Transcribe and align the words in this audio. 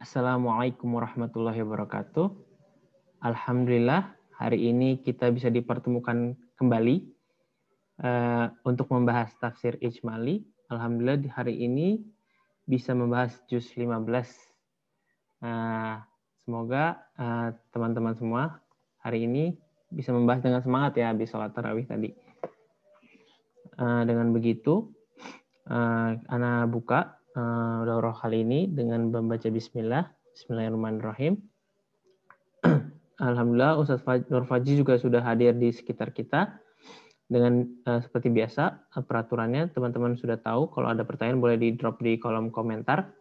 Assalamualaikum 0.00 0.96
warahmatullahi 0.96 1.60
wabarakatuh. 1.60 2.32
Alhamdulillah 3.20 4.16
hari 4.32 4.72
ini 4.72 5.04
kita 5.04 5.28
bisa 5.28 5.52
dipertemukan 5.52 6.40
kembali 6.56 7.04
uh, 8.00 8.48
untuk 8.64 8.88
membahas 8.96 9.28
tafsir 9.36 9.76
Ijmali. 9.76 10.40
Alhamdulillah 10.72 11.20
di 11.20 11.28
hari 11.28 11.60
ini 11.60 12.00
bisa 12.64 12.96
membahas 12.96 13.44
juz 13.44 13.68
15. 13.76 13.84
Uh, 15.44 16.00
semoga 16.48 17.04
eh, 17.20 17.52
teman-teman 17.68 18.16
uh, 18.16 18.18
semua 18.18 18.42
hari 19.04 19.28
ini 19.28 19.52
bisa 19.92 20.16
membahas 20.16 20.40
dengan 20.40 20.64
semangat 20.64 20.96
ya 20.96 21.12
habis 21.12 21.28
sholat 21.28 21.52
tarawih 21.52 21.84
tadi. 21.84 22.08
Uh, 23.76 24.08
dengan 24.08 24.32
begitu, 24.32 24.96
uh, 25.68 26.16
Ana 26.32 26.64
buka 26.64 27.19
uh, 27.36 27.80
daurah 27.86 28.14
kali 28.14 28.42
ini 28.42 28.66
dengan 28.70 29.10
membaca 29.10 29.46
Bismillah. 29.50 30.08
Bismillahirrahmanirrahim. 30.34 31.38
Alhamdulillah 33.28 33.76
Ustadz 33.76 34.30
Nur 34.32 34.48
Faji 34.48 34.80
juga 34.80 34.96
sudah 34.96 35.20
hadir 35.22 35.54
di 35.54 35.70
sekitar 35.70 36.10
kita. 36.10 36.58
Dengan 37.30 37.62
uh, 37.86 38.02
seperti 38.02 38.26
biasa, 38.26 38.90
uh, 38.90 39.04
peraturannya 39.06 39.70
teman-teman 39.70 40.18
sudah 40.18 40.40
tahu. 40.40 40.66
Kalau 40.74 40.90
ada 40.90 41.06
pertanyaan 41.06 41.38
boleh 41.38 41.56
di 41.60 41.78
drop 41.78 42.02
di 42.02 42.18
kolom 42.18 42.50
komentar. 42.50 43.14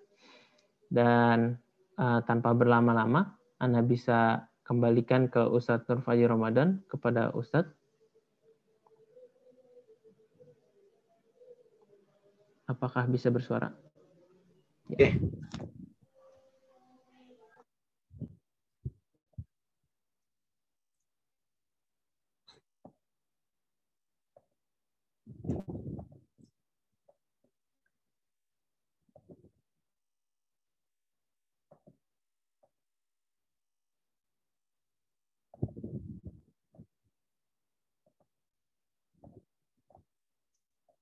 Dan 0.89 1.53
uh, 2.01 2.19
tanpa 2.25 2.57
berlama-lama, 2.57 3.37
Anda 3.61 3.85
bisa 3.85 4.49
kembalikan 4.65 5.29
ke 5.29 5.45
Ustadz 5.45 5.85
Nur 5.85 6.01
Faji 6.01 6.25
Ramadan 6.25 6.81
kepada 6.89 7.29
Ustadz. 7.37 7.77
Apakah 12.69 13.09
bisa 13.09 13.33
bersuara? 13.33 13.73
Oke. 14.89 15.21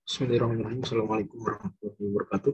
Bismillahirrahmanirrahim. 0.08 0.82
Assalamualaikum 0.82 1.38
warahmatullahi 1.46 2.00
wabarakatuh. 2.00 2.54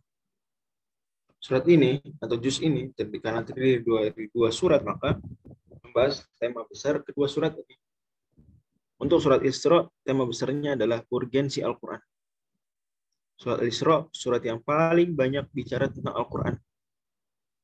Surat 1.51 1.67
ini 1.67 1.99
atau 2.23 2.39
juz 2.39 2.63
ini 2.63 2.95
karena 2.95 3.43
terdiri 3.43 3.83
dari 3.83 3.83
dua, 3.83 3.99
dua 4.31 4.49
surat 4.55 4.79
maka 4.87 5.19
membahas 5.83 6.23
tema 6.39 6.63
besar 6.63 7.03
kedua 7.03 7.27
surat 7.27 7.51
ini. 7.59 7.75
Untuk 8.95 9.19
surat 9.19 9.43
Isra 9.43 9.83
tema 10.07 10.23
besarnya 10.23 10.79
adalah 10.79 11.03
urgensi 11.11 11.59
Al-Qur'an. 11.59 11.99
Surat 13.35 13.67
Isra 13.67 14.07
surat 14.15 14.39
yang 14.47 14.63
paling 14.63 15.11
banyak 15.11 15.43
bicara 15.51 15.91
tentang 15.91 16.15
Al-Qur'an. 16.15 16.55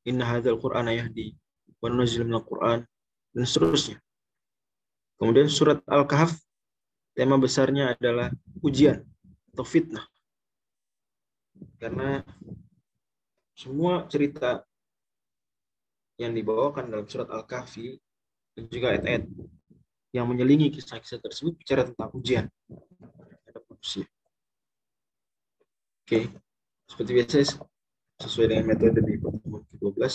Inna 0.04 0.36
hadzal 0.36 0.60
Qur'ana 0.60 0.92
yahdi 0.92 1.40
wa 1.80 1.88
nunazzilu 1.88 2.28
minal 2.28 2.44
Qur'an 2.44 2.84
dan 3.32 3.44
seterusnya. 3.48 4.04
Kemudian 5.16 5.48
surat 5.48 5.80
Al-Kahf 5.88 6.36
tema 7.16 7.40
besarnya 7.40 7.96
adalah 7.96 8.36
ujian 8.60 9.00
atau 9.56 9.64
fitnah. 9.64 10.04
Karena 11.80 12.28
semua 13.58 14.06
cerita 14.06 14.62
yang 16.22 16.38
dibawakan 16.38 16.94
dalam 16.94 17.10
surat 17.10 17.26
Al-Kahfi 17.34 17.98
dan 18.54 18.70
juga 18.70 18.94
ayat-ayat 18.94 19.26
yang 20.14 20.26
menyelingi 20.30 20.70
kisah-kisah 20.78 21.18
tersebut 21.22 21.58
bicara 21.58 21.90
tentang 21.90 22.10
ujian. 22.14 22.46
Terhadap 22.70 23.64
manusia. 23.66 24.06
Oke, 26.06 26.30
seperti 26.86 27.12
biasa 27.18 27.38
sesuai 28.22 28.46
dengan 28.54 28.66
metode 28.74 29.02
di 29.02 29.18
pertemuan 29.18 29.66
ke-12 29.74 30.06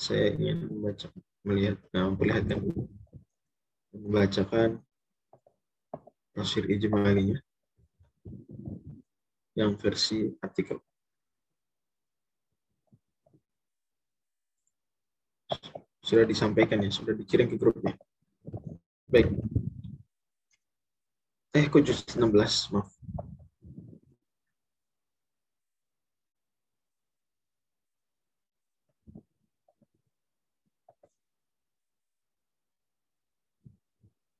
saya 0.00 0.32
ingin 0.32 0.72
membaca 0.72 1.12
melihat 1.44 1.76
nah, 1.92 2.08
memperlihatkan 2.08 2.58
membacakan 3.92 4.68
tafsir 6.32 6.64
ijmalinya 6.72 7.36
yang 9.52 9.76
versi 9.76 10.32
artikel 10.40 10.80
Sudah 16.10 16.26
disampaikan 16.26 16.82
ya, 16.82 16.90
sudah 16.90 17.14
dikirim 17.14 17.46
ke 17.46 17.54
grupnya. 17.54 17.94
Baik. 19.06 19.30
Eh, 21.54 21.70
kok 21.70 21.86
just 21.86 22.18
16, 22.18 22.74
maaf. 22.74 22.90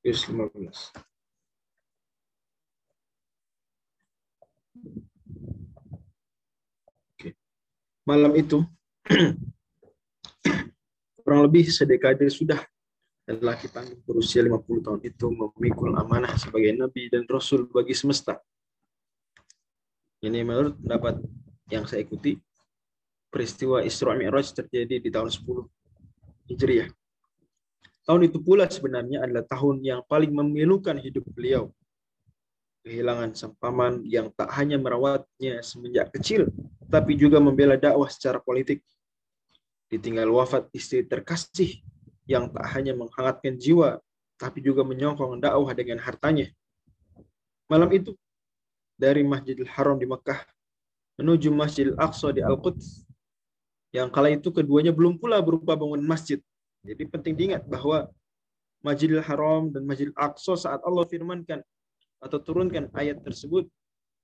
Juz 0.03 0.27
15. 0.27 0.91
Oke. 7.15 7.39
Malam 8.03 8.35
itu 8.35 8.67
kurang 11.31 11.47
lebih 11.47 11.71
sedekade 11.71 12.27
sudah 12.27 12.59
lelaki 13.23 13.71
tangguh 13.71 14.03
berusia 14.03 14.43
50 14.43 14.67
tahun 14.83 15.01
itu 15.07 15.31
memikul 15.31 15.95
amanah 15.95 16.35
sebagai 16.35 16.75
nabi 16.75 17.07
dan 17.07 17.23
rasul 17.31 17.71
bagi 17.71 17.95
semesta. 17.95 18.43
Ini 20.27 20.43
menurut 20.43 20.75
pendapat 20.83 21.23
yang 21.71 21.87
saya 21.87 22.03
ikuti, 22.03 22.35
peristiwa 23.31 23.79
Isra 23.87 24.19
Mi'raj 24.19 24.51
terjadi 24.59 24.99
di 24.99 25.07
tahun 25.07 25.31
10 25.31 26.51
Hijriah. 26.51 26.91
Tahun 28.11 28.23
itu 28.27 28.43
pula 28.43 28.67
sebenarnya 28.67 29.23
adalah 29.23 29.47
tahun 29.47 29.87
yang 29.87 30.03
paling 30.11 30.35
memilukan 30.35 30.99
hidup 30.99 31.23
beliau. 31.31 31.71
Kehilangan 32.83 33.39
sang 33.39 33.55
paman 33.63 34.03
yang 34.03 34.35
tak 34.35 34.51
hanya 34.59 34.83
merawatnya 34.83 35.63
semenjak 35.63 36.11
kecil, 36.11 36.51
tapi 36.91 37.15
juga 37.15 37.39
membela 37.39 37.79
dakwah 37.79 38.11
secara 38.11 38.43
politik 38.43 38.83
Ditinggal 39.91 40.31
wafat 40.31 40.71
istri 40.71 41.03
terkasih 41.03 41.83
yang 42.31 42.47
tak 42.55 42.63
hanya 42.79 42.95
menghangatkan 42.95 43.59
jiwa, 43.59 43.99
tapi 44.39 44.63
juga 44.63 44.87
menyokong 44.87 45.43
dakwah 45.43 45.75
dengan 45.75 45.99
hartanya. 45.99 46.47
Malam 47.67 47.91
itu, 47.91 48.15
dari 48.95 49.27
Masjidil 49.27 49.67
Haram 49.67 49.99
di 49.99 50.07
Mekah 50.07 50.47
menuju 51.19 51.51
Masjidil 51.51 51.99
Aqsa 51.99 52.31
di 52.31 52.41
Al-Quds, 52.41 53.11
yang 53.91 54.09
kala 54.09 54.31
itu 54.31 54.55
keduanya 54.55 54.95
belum 54.95 55.19
pula 55.19 55.43
berupa 55.43 55.75
bangun 55.75 56.01
masjid. 56.07 56.39
Jadi 56.87 57.05
penting 57.11 57.35
diingat 57.35 57.67
bahwa 57.67 58.07
Masjidil 58.81 59.21
Haram 59.21 59.75
dan 59.75 59.85
Masjidil 59.85 60.15
Aqsa 60.15 60.57
saat 60.57 60.81
Allah 60.87 61.05
firmankan 61.05 61.61
atau 62.23 62.39
turunkan 62.39 62.89
ayat 62.95 63.21
tersebut 63.25 63.67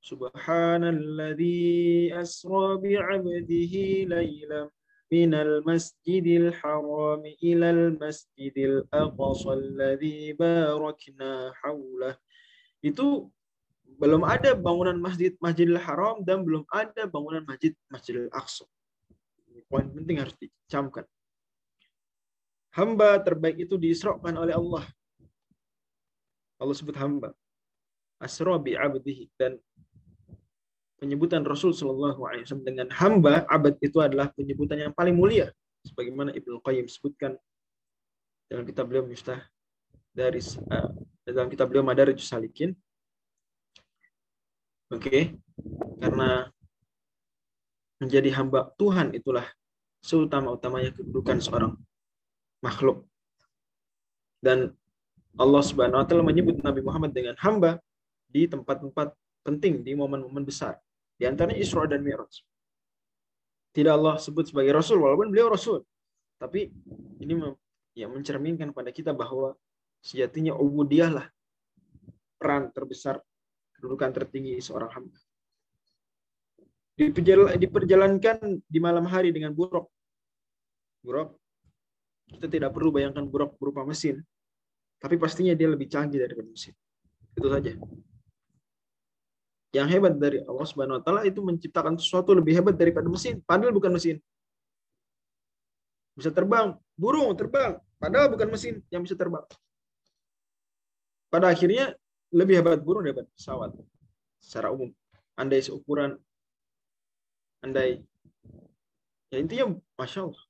Subhanalladzi 0.04 2.12
asra 2.14 2.78
bi'abdihi 2.78 4.06
laylam 4.06 4.70
من 5.11 5.33
المسجد 5.35 6.25
الحرام 6.27 7.23
إلى 7.43 7.67
المسجد 7.69 8.55
الأقصى 8.57 9.51
الذي 9.53 10.33
باركنا 10.39 11.31
حوله 11.59 12.15
itu 12.81 13.29
belum 14.01 14.25
ada 14.25 14.57
bangunan 14.57 14.97
masjid 14.97 15.35
Masjidil 15.37 15.77
Haram 15.77 16.25
dan 16.25 16.41
belum 16.41 16.65
ada 16.73 17.05
bangunan 17.05 17.45
masjid 17.45 17.77
Masjidil 17.93 18.31
Aqsa. 18.33 18.65
Poin 19.69 19.85
penting 19.93 20.17
harus 20.17 20.33
dicamkan. 20.41 21.05
Hamba 22.73 23.21
terbaik 23.21 23.61
itu 23.61 23.77
diisrokan 23.77 24.33
oleh 24.39 24.57
Allah. 24.57 24.87
Allah 26.57 26.73
sebut 26.73 26.97
hamba. 26.97 27.35
Asra 28.17 28.57
bi 28.57 28.73
abdihi 28.73 29.29
dan 29.37 29.61
penyebutan 30.96 31.44
Rasul 31.44 31.76
Shallallahu 31.76 32.24
Alaihi 32.24 32.48
Wasallam 32.48 32.66
dengan 32.66 32.88
hamba 32.96 33.44
abad 33.46 33.76
itu 33.84 34.00
adalah 34.00 34.32
penyebutan 34.32 34.80
yang 34.80 34.92
paling 34.96 35.12
mulia 35.12 35.52
sebagaimana 35.84 36.32
Ibnu 36.32 36.58
Qayyim 36.64 36.88
sebutkan 36.88 37.36
dalam 38.48 38.64
kitab 38.64 38.88
beliau 38.88 39.04
Miftah 39.04 39.44
dari 40.16 40.40
uh, 40.40 40.90
dalam 41.28 41.48
kitab 41.52 41.68
beliau 41.68 41.84
Madarijus 41.84 42.30
Salikin. 42.30 42.72
Oke, 44.86 45.10
okay. 45.10 45.22
karena 45.98 46.46
menjadi 47.98 48.30
hamba 48.38 48.70
Tuhan 48.78 49.10
itulah 49.18 49.42
seutama-utamanya 49.98 50.94
kedudukan 50.94 51.42
seorang 51.42 51.74
makhluk. 52.62 53.02
Dan 54.38 54.70
Allah 55.34 55.62
Subhanahu 55.66 56.00
wa 56.00 56.06
taala 56.06 56.22
menyebut 56.22 56.62
Nabi 56.62 56.86
Muhammad 56.86 57.10
dengan 57.10 57.34
hamba 57.42 57.82
di 58.30 58.46
tempat-tempat 58.46 59.10
penting, 59.42 59.82
di 59.82 59.98
momen-momen 59.98 60.46
besar. 60.46 60.78
Di 61.16 61.24
antaranya 61.24 61.56
Isra 61.56 61.88
dan 61.88 62.04
Mi'raj. 62.04 62.44
Tidak 63.72 63.92
Allah 63.92 64.16
sebut 64.16 64.48
sebagai 64.48 64.72
rasul 64.72 65.00
walaupun 65.00 65.32
beliau 65.32 65.52
rasul. 65.52 65.84
Tapi 66.36 66.68
ini 67.24 67.32
yang 67.96 68.12
mencerminkan 68.12 68.72
pada 68.76 68.92
kita 68.92 69.16
bahwa 69.16 69.56
sejatinya 70.04 70.52
ubudiyah 70.56 71.12
lah 71.12 71.26
peran 72.36 72.68
terbesar 72.72 73.20
kedudukan 73.76 74.12
tertinggi 74.12 74.60
seorang 74.60 74.92
hamba. 74.92 75.16
Diperjalankan 77.56 78.64
di 78.64 78.78
malam 78.80 79.04
hari 79.08 79.32
dengan 79.32 79.52
buruk. 79.52 79.88
Buruk. 81.04 81.36
Kita 82.28 82.48
tidak 82.48 82.72
perlu 82.72 82.92
bayangkan 82.92 83.24
buruk 83.28 83.60
berupa 83.60 83.84
mesin. 83.84 84.24
Tapi 84.96 85.20
pastinya 85.20 85.52
dia 85.52 85.68
lebih 85.68 85.92
canggih 85.92 86.20
daripada 86.20 86.48
mesin. 86.48 86.72
Itu 87.36 87.48
saja. 87.52 87.76
Yang 89.74 89.88
hebat 89.98 90.14
dari 90.16 90.38
Allah 90.46 90.66
Subhanahu 90.66 90.98
wa 91.00 91.02
taala 91.02 91.22
itu 91.26 91.42
menciptakan 91.42 91.98
sesuatu 91.98 92.32
lebih 92.32 92.54
hebat 92.58 92.78
daripada 92.78 93.06
mesin, 93.10 93.42
padahal 93.42 93.74
bukan 93.74 93.92
mesin. 93.92 94.16
Bisa 96.16 96.32
terbang, 96.32 96.78
burung 96.96 97.34
terbang, 97.36 97.76
padahal 98.00 98.32
bukan 98.32 98.48
mesin 98.48 98.80
yang 98.88 99.04
bisa 99.04 99.18
terbang. 99.18 99.44
Pada 101.28 101.52
akhirnya 101.52 101.92
lebih 102.32 102.62
hebat 102.62 102.80
burung 102.80 103.04
daripada 103.04 103.28
pesawat. 103.36 103.74
Secara 104.40 104.72
umum. 104.72 104.94
Andai 105.36 105.60
seukuran. 105.60 106.16
Andai. 107.60 108.00
Ya 109.28 109.36
intinya 109.42 109.76
masya 109.98 110.30
Allah. 110.30 110.44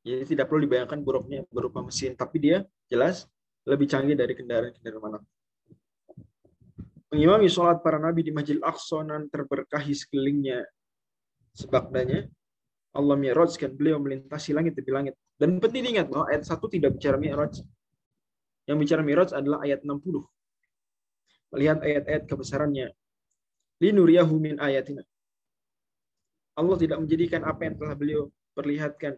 Jadi 0.00 0.24
tidak 0.36 0.50
perlu 0.50 0.66
dibayangkan 0.66 1.00
buruknya 1.00 1.46
berupa 1.48 1.80
mesin. 1.80 2.12
Tapi 2.18 2.36
dia 2.42 2.66
jelas 2.90 3.24
lebih 3.64 3.86
canggih 3.88 4.18
dari 4.18 4.34
kendaraan-kendaraan 4.34 5.00
mana 5.00 5.18
mengimami 7.10 7.50
sholat 7.50 7.82
para 7.82 7.98
nabi 7.98 8.22
di 8.22 8.32
Masjid 8.32 8.58
Aqsa 8.62 9.02
terberkahi 9.04 9.92
sekelilingnya. 9.94 10.64
Sebabnya 11.54 12.30
Allah 12.94 13.16
mi'rajkan 13.18 13.74
beliau 13.74 13.98
melintasi 13.98 14.54
langit 14.54 14.78
demi 14.78 14.90
langit. 14.94 15.14
Dan 15.34 15.58
penting 15.58 15.86
diingat 15.86 16.10
bahwa 16.10 16.30
ayat 16.30 16.46
1 16.46 16.58
tidak 16.74 16.90
bicara 16.98 17.16
mi'raj. 17.18 17.62
Yang 18.70 18.78
bicara 18.86 19.02
mi'raj 19.02 19.30
adalah 19.34 19.62
ayat 19.66 19.82
60 19.82 19.98
melihat 21.50 21.78
ayat-ayat 21.82 22.22
kebesarannya. 22.30 22.94
Linuriyahu 23.82 24.34
min 24.38 24.56
ayatina. 24.62 25.02
Allah 26.54 26.76
tidak 26.78 26.98
menjadikan 27.00 27.42
apa 27.46 27.66
yang 27.66 27.74
telah 27.78 27.94
beliau 27.96 28.22
perlihatkan 28.52 29.16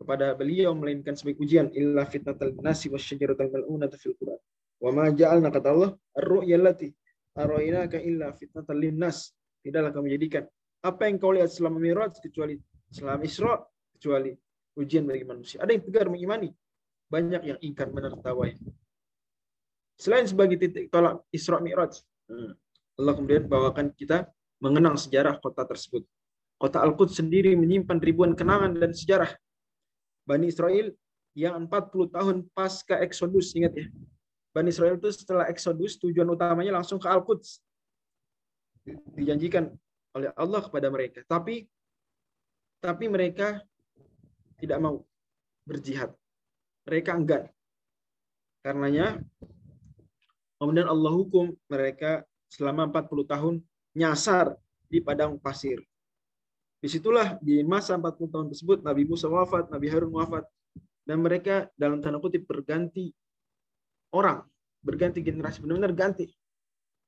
kepada 0.00 0.34
beliau 0.34 0.72
melainkan 0.74 1.14
sebagai 1.14 1.44
ujian. 1.44 1.70
Illa 1.76 2.02
fitnatal 2.08 2.56
nasi 2.58 2.90
wasyajaratal 2.90 3.52
mal'unata 3.52 3.94
fil 4.00 4.16
Quran. 4.18 4.40
Wa 4.82 4.90
ma 4.90 5.06
ja'alna 5.14 5.54
kata 5.54 5.68
Allah 5.70 5.90
ar-ru'ya 6.18 6.58
allati 6.58 6.90
arainaka 7.38 8.02
illa 8.02 8.34
fitnatal 8.34 8.78
linnas. 8.82 9.30
Tidaklah 9.62 9.94
kami 9.94 10.10
jadikan 10.18 10.44
apa 10.82 11.06
yang 11.06 11.22
kau 11.22 11.30
lihat 11.30 11.54
selama 11.54 11.78
Mi'raj 11.78 12.18
kecuali 12.18 12.58
selama 12.90 13.22
Isra 13.22 13.54
kecuali 13.94 14.34
ujian 14.74 15.06
bagi 15.06 15.22
manusia. 15.22 15.62
Ada 15.62 15.78
yang 15.78 15.84
tegar 15.86 16.10
mengimani, 16.10 16.50
banyak 17.06 17.42
yang 17.46 17.58
ingkar 17.62 17.94
menertawai. 17.94 18.58
Selain 19.94 20.26
sebagai 20.26 20.58
titik 20.58 20.90
tolak 20.90 21.22
Isra 21.30 21.62
Mi'raj, 21.62 22.02
hmm. 22.26 22.52
Allah 22.98 23.12
kemudian 23.14 23.46
bawakan 23.46 23.94
kita 23.94 24.26
mengenang 24.58 24.98
sejarah 24.98 25.38
kota 25.38 25.62
tersebut. 25.62 26.02
Kota 26.58 26.82
Al-Quds 26.82 27.22
sendiri 27.22 27.54
menyimpan 27.54 28.02
ribuan 28.02 28.34
kenangan 28.34 28.74
dan 28.74 28.90
sejarah. 28.90 29.30
Bani 30.26 30.50
Israel 30.50 30.90
yang 31.34 31.66
40 31.66 32.14
tahun 32.14 32.36
pasca 32.54 32.98
Exodus, 33.02 33.54
ingat 33.54 33.74
ya. 33.78 33.86
Bani 34.52 34.68
Israel 34.68 35.00
itu 35.00 35.08
setelah 35.08 35.48
Exodus, 35.48 35.96
tujuan 35.96 36.28
utamanya 36.28 36.76
langsung 36.76 37.00
ke 37.00 37.08
Al-Quds. 37.08 37.64
Dijanjikan 39.16 39.72
oleh 40.12 40.28
Allah 40.36 40.60
kepada 40.60 40.92
mereka. 40.92 41.24
Tapi 41.24 41.64
tapi 42.82 43.08
mereka 43.08 43.64
tidak 44.60 44.78
mau 44.82 45.00
berjihad. 45.64 46.12
Mereka 46.84 47.16
enggan. 47.16 47.48
Karenanya 48.60 49.18
kemudian 50.60 50.86
Allah 50.86 51.12
hukum 51.16 51.56
mereka 51.66 52.26
selama 52.52 52.90
40 52.92 53.32
tahun 53.32 53.54
nyasar 53.96 54.52
di 54.86 55.00
padang 55.00 55.40
pasir. 55.40 55.80
Di 56.82 56.90
situlah 56.90 57.38
di 57.40 57.62
masa 57.64 57.96
40 57.96 58.28
tahun 58.28 58.46
tersebut 58.52 58.78
Nabi 58.84 59.06
Musa 59.06 59.30
wafat, 59.30 59.70
Nabi 59.70 59.86
Harun 59.88 60.12
wafat, 60.12 60.44
dan 61.06 61.22
mereka 61.22 61.70
dalam 61.78 62.02
tanda 62.02 62.18
kutip 62.18 62.44
berganti 62.44 63.14
orang, 64.12 64.44
berganti 64.84 65.24
generasi, 65.24 65.64
benar-benar 65.64 65.92
ganti. 65.96 66.30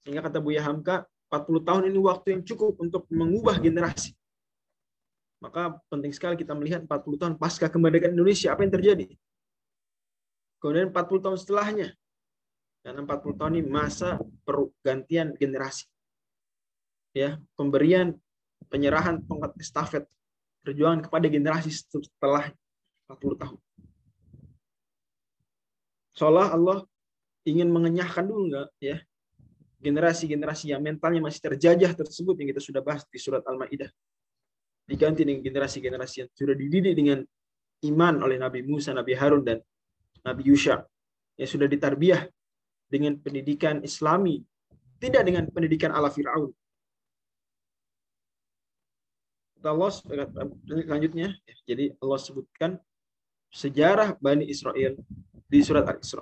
Sehingga 0.05 0.25
kata 0.25 0.41
Buya 0.41 0.65
Hamka, 0.65 1.05
40 1.33 1.67
tahun 1.67 1.83
ini 1.89 1.99
waktu 2.01 2.27
yang 2.39 2.43
cukup 2.45 2.81
untuk 2.81 3.09
mengubah 3.09 3.61
generasi. 3.61 4.13
Maka 5.41 5.77
penting 5.93 6.13
sekali 6.13 6.41
kita 6.41 6.57
melihat 6.57 6.85
40 6.89 7.21
tahun 7.21 7.35
pasca 7.37 7.69
kemerdekaan 7.69 8.17
Indonesia, 8.17 8.53
apa 8.53 8.65
yang 8.65 8.73
terjadi. 8.73 9.07
Kemudian 10.61 10.89
40 10.89 11.25
tahun 11.25 11.37
setelahnya, 11.37 11.89
dan 12.85 13.01
40 13.05 13.41
tahun 13.41 13.53
ini 13.61 13.69
masa 13.69 14.17
pergantian 14.45 15.37
generasi. 15.37 15.89
Ya, 17.13 17.41
pemberian 17.57 18.17
penyerahan 18.69 19.21
tongkat 19.25 19.57
estafet 19.61 20.05
perjuangan 20.65 21.05
kepada 21.05 21.27
generasi 21.29 21.71
setelah 21.73 22.53
40 23.09 23.41
tahun. 23.41 23.61
Seolah 26.15 26.55
Allah 26.55 26.79
ingin 27.45 27.69
mengenyahkan 27.69 28.25
dulu 28.25 28.49
enggak 28.51 28.69
ya 28.81 28.97
generasi-generasi 29.85 30.73
yang 30.73 30.81
mentalnya 30.81 31.21
masih 31.21 31.45
terjajah 31.45 31.93
tersebut 31.93 32.41
yang 32.41 32.49
kita 32.57 32.63
sudah 32.65 32.81
bahas 32.81 33.05
di 33.05 33.21
surat 33.21 33.45
Al-Maidah. 33.45 33.93
Diganti 34.89 35.29
dengan 35.29 35.45
generasi-generasi 35.45 36.25
yang 36.25 36.29
sudah 36.33 36.57
dididik 36.57 36.97
dengan 36.97 37.21
iman 37.85 38.15
oleh 38.25 38.41
Nabi 38.41 38.65
Musa, 38.65 38.97
Nabi 38.97 39.13
Harun 39.13 39.45
dan 39.45 39.61
Nabi 40.25 40.49
Yusha 40.49 40.81
yang 41.37 41.49
sudah 41.49 41.69
ditarbiah 41.69 42.25
dengan 42.89 43.21
pendidikan 43.21 43.85
Islami, 43.85 44.41
tidak 44.97 45.29
dengan 45.29 45.45
pendidikan 45.53 45.93
ala 45.93 46.09
Firaun. 46.09 46.49
Allah 49.65 49.93
selanjutnya, 49.93 51.33
jadi 51.65 51.97
Allah 51.97 52.21
sebutkan 52.21 52.77
sejarah 53.49 54.21
Bani 54.21 54.45
Israel 54.45 55.01
di 55.49 55.61
surat 55.65 55.89
Al-Isra. 55.89 56.21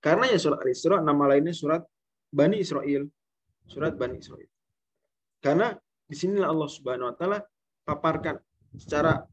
Karena 0.00 0.24
ya 0.32 0.40
surat 0.40 0.64
Al-Isra 0.64 1.04
nama 1.04 1.28
lainnya 1.28 1.52
surat 1.52 1.84
Bani 2.32 2.56
Israel, 2.56 3.04
surat 3.68 3.92
Bani 4.00 4.16
Israel. 4.16 4.48
Karena 5.44 5.76
di 6.08 6.16
sinilah 6.16 6.48
Allah 6.48 6.70
Subhanahu 6.72 7.12
wa 7.12 7.16
taala 7.16 7.38
paparkan 7.84 8.40
secara 8.76 9.28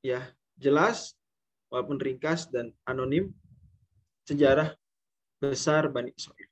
ya 0.00 0.24
jelas 0.56 1.12
walaupun 1.68 2.00
ringkas 2.00 2.48
dan 2.48 2.72
anonim 2.88 3.28
sejarah 4.24 4.72
besar 5.36 5.92
Bani 5.92 6.16
Israel. 6.16 6.50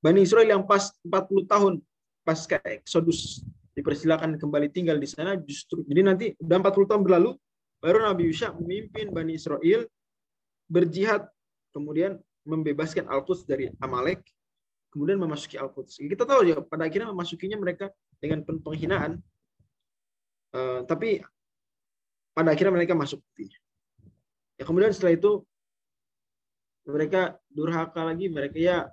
Bani 0.00 0.24
Israel 0.24 0.48
yang 0.48 0.64
pas 0.64 0.96
40 1.04 1.44
tahun 1.44 1.74
pasca 2.24 2.56
Exodus 2.64 3.44
dipersilakan 3.76 4.40
kembali 4.40 4.72
tinggal 4.72 4.96
di 4.96 5.04
sana 5.04 5.36
justru 5.36 5.84
jadi 5.84 6.00
nanti 6.00 6.26
udah 6.40 6.56
40 6.56 6.88
tahun 6.88 7.02
berlalu 7.04 7.36
baru 7.80 8.04
Nabi 8.04 8.28
Yusha 8.28 8.52
memimpin 8.52 9.10
Bani 9.10 9.34
Israel 9.40 9.88
berjihad 10.68 11.26
kemudian 11.72 12.20
membebaskan 12.44 13.08
Al-Quds 13.08 13.48
dari 13.48 13.72
Amalek 13.80 14.20
kemudian 14.90 15.16
memasuki 15.22 15.56
Al-Quds. 15.56 16.02
Kita 16.02 16.26
tahu 16.26 16.50
ya 16.50 16.58
pada 16.60 16.86
akhirnya 16.90 17.14
memasukinya 17.14 17.56
mereka 17.56 17.88
dengan 18.18 18.44
penghinaan 18.44 19.22
uh, 20.54 20.82
tapi 20.84 21.22
pada 22.34 22.52
akhirnya 22.54 22.74
mereka 22.74 22.94
masuk 22.94 23.22
Ya, 24.60 24.68
kemudian 24.68 24.92
setelah 24.92 25.16
itu 25.16 25.40
mereka 26.84 27.40
durhaka 27.48 28.04
lagi, 28.04 28.28
mereka 28.28 28.60
ya 28.60 28.92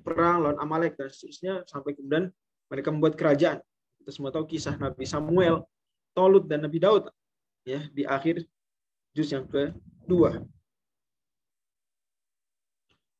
perang 0.00 0.40
lawan 0.40 0.56
Amalek 0.56 0.96
dan 0.96 1.12
seterusnya 1.12 1.68
sampai 1.68 1.92
kemudian 1.92 2.32
mereka 2.72 2.88
membuat 2.88 3.12
kerajaan. 3.20 3.60
Kita 4.00 4.08
semua 4.08 4.32
tahu 4.32 4.48
kisah 4.48 4.72
Nabi 4.80 5.04
Samuel, 5.04 5.68
Tolut 6.16 6.48
dan 6.48 6.64
Nabi 6.64 6.80
Daud 6.80 7.12
ya 7.66 7.82
di 7.90 8.06
akhir 8.06 8.46
juz 9.10 9.28
yang 9.34 9.44
kedua. 9.50 10.38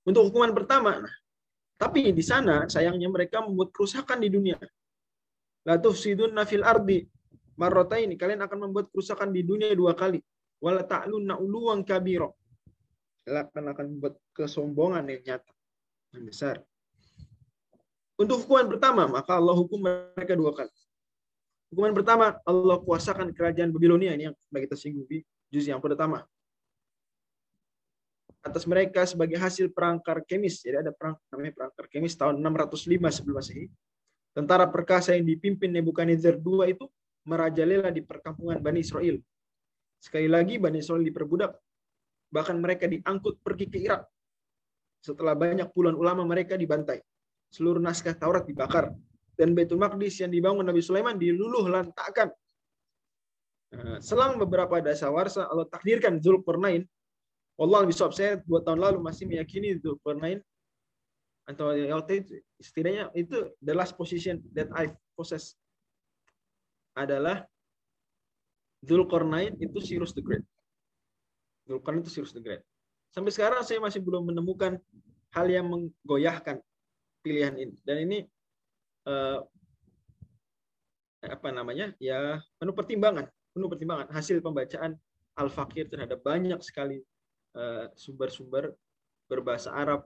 Untuk 0.06 0.30
hukuman 0.30 0.54
pertama, 0.54 1.02
nah, 1.02 1.16
Tapi 1.76 2.08
di 2.08 2.24
sana 2.24 2.64
sayangnya 2.72 3.04
mereka 3.12 3.44
membuat 3.44 3.68
kerusakan 3.68 4.24
di 4.24 4.32
dunia. 4.32 4.56
La 5.68 5.76
tufsidunna 5.76 6.48
fil 6.48 6.64
ardi 6.64 7.04
marrataini. 7.60 8.16
Kalian 8.16 8.40
akan 8.48 8.58
membuat 8.64 8.88
kerusakan 8.88 9.28
di 9.28 9.44
dunia 9.44 9.76
dua 9.76 9.92
kali. 9.92 10.16
Wala 10.56 10.88
ta'lunna 10.88 11.36
uluwan. 11.36 11.84
Kalian 11.84 12.32
akan 13.52 13.84
membuat 13.92 14.16
kesombongan 14.32 15.04
yang 15.04 15.20
nyata. 15.20 15.52
Yang 16.16 16.24
besar. 16.32 16.56
Untuk 18.16 18.48
hukuman 18.48 18.72
pertama, 18.72 19.04
maka 19.04 19.36
Allah 19.36 19.52
hukum 19.52 19.84
mereka 19.84 20.32
dua 20.32 20.56
kali. 20.56 20.72
Hukuman 21.70 21.92
pertama, 21.92 22.38
Allah 22.46 22.78
kuasakan 22.78 23.35
kerajaan 23.35 23.75
Babilonia. 23.75 24.14
Ini 24.14 24.30
yang 24.30 24.35
kita 24.37 24.78
singgung 24.78 25.06
di 25.11 25.23
juz 25.50 25.66
yang 25.66 25.82
pertama 25.82 26.23
atas 28.46 28.62
mereka 28.62 29.02
sebagai 29.02 29.35
hasil 29.35 29.75
perangkar 29.75 30.23
kemis. 30.23 30.62
Jadi 30.62 30.87
ada 30.87 30.94
perang 30.94 31.18
namanya 31.35 31.52
perangkar 31.58 31.85
kemis 31.90 32.14
tahun 32.14 32.38
605 32.38 33.11
sebelum 33.11 33.37
Masehi. 33.42 33.66
Tentara 34.30 34.70
perkasa 34.70 35.18
yang 35.18 35.26
dipimpin 35.26 35.75
Nebukadnezar 35.75 36.38
II 36.38 36.62
itu 36.70 36.87
merajalela 37.26 37.90
di 37.90 38.06
perkampungan 38.06 38.62
Bani 38.62 38.87
Israel. 38.87 39.18
Sekali 39.99 40.30
lagi 40.30 40.62
Bani 40.62 40.78
Israel 40.78 41.02
diperbudak, 41.02 41.58
bahkan 42.30 42.54
mereka 42.61 42.87
diangkut 42.87 43.42
pergi 43.42 43.66
ke 43.66 43.82
Irak. 43.82 44.06
Setelah 45.02 45.35
banyak 45.35 45.73
puluhan 45.75 45.99
ulama 45.99 46.23
mereka 46.23 46.54
dibantai. 46.54 47.02
Seluruh 47.50 47.82
naskah 47.82 48.14
Taurat 48.14 48.46
dibakar. 48.46 48.94
Dan 49.37 49.52
Baitul 49.52 49.76
Maqdis 49.76 50.25
yang 50.25 50.33
dibangun 50.33 50.64
Nabi 50.64 50.81
Sulaiman 50.81 51.21
diluluh 51.21 51.69
lantakan. 51.69 52.33
Nah, 53.76 54.00
selang 54.00 54.40
beberapa 54.40 54.81
dasawarsa 54.81 55.52
Allah 55.52 55.69
takdirkan 55.69 56.16
Zulkarnain 56.23 56.88
Allah 57.57 57.88
bisa 57.88 58.05
saya 58.12 58.37
dua 58.45 58.61
tahun 58.61 58.85
lalu 58.85 58.99
masih 59.00 59.25
meyakini 59.25 59.81
Zulkarnain 59.81 60.45
atau 61.49 61.73
itu 61.73 62.43
setidaknya 62.61 63.09
itu 63.16 63.49
the 63.64 63.73
last 63.73 63.97
position 63.97 64.45
that 64.52 64.69
I 64.76 64.93
possess 65.16 65.57
adalah 66.93 67.49
Zulkarnain 68.85 69.57
itu 69.57 69.81
Cyrus 69.81 70.12
the 70.12 70.21
Great. 70.21 70.45
Zulkarnain 71.64 72.05
itu 72.05 72.12
Cyrus 72.12 72.37
the 72.37 72.45
Great. 72.45 72.61
Sampai 73.09 73.33
sekarang 73.33 73.64
saya 73.64 73.81
masih 73.81 74.05
belum 74.05 74.28
menemukan 74.28 74.76
hal 75.33 75.47
yang 75.49 75.73
menggoyahkan 75.73 76.61
pilihan 77.25 77.57
ini. 77.57 77.75
Dan 77.88 78.05
ini 78.05 78.28
uh, 79.06 79.40
apa 81.22 81.48
namanya? 81.54 81.94
Ya 82.02 82.42
penuh 82.58 82.75
pertimbangan, 82.75 83.26
penuh 83.54 83.70
pertimbangan 83.70 84.06
hasil 84.10 84.42
pembacaan 84.42 84.98
Al-Fakir 85.36 85.88
terhadap 85.88 86.22
banyak 86.22 86.58
sekali 86.62 87.02
Eh, 87.56 87.86
sumber-sumber 87.96 88.76
berbahasa 89.32 89.72
Arab, 89.72 90.04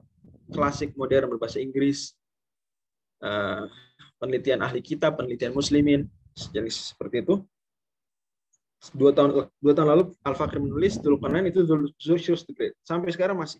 klasik, 0.55 0.95
modern, 0.95 1.27
berbahasa 1.27 1.59
Inggris, 1.59 2.15
eh, 3.19 3.67
penelitian 4.15 4.63
ahli 4.63 4.79
kitab, 4.79 5.19
penelitian 5.19 5.51
muslimin, 5.51 6.07
jadi 6.31 6.71
seperti 6.71 7.27
itu. 7.27 7.43
Dua 8.95 9.11
tahun 9.11 9.51
dua 9.59 9.73
tahun 9.75 9.87
lalu 9.93 10.03
Al 10.23 10.33
Fakir 10.33 10.63
menulis 10.63 10.97
Dzulqarnain 10.97 11.45
itu 11.45 11.61
Zulshus. 12.01 12.47
Sampai 12.87 13.11
sekarang 13.13 13.37
masih. 13.37 13.59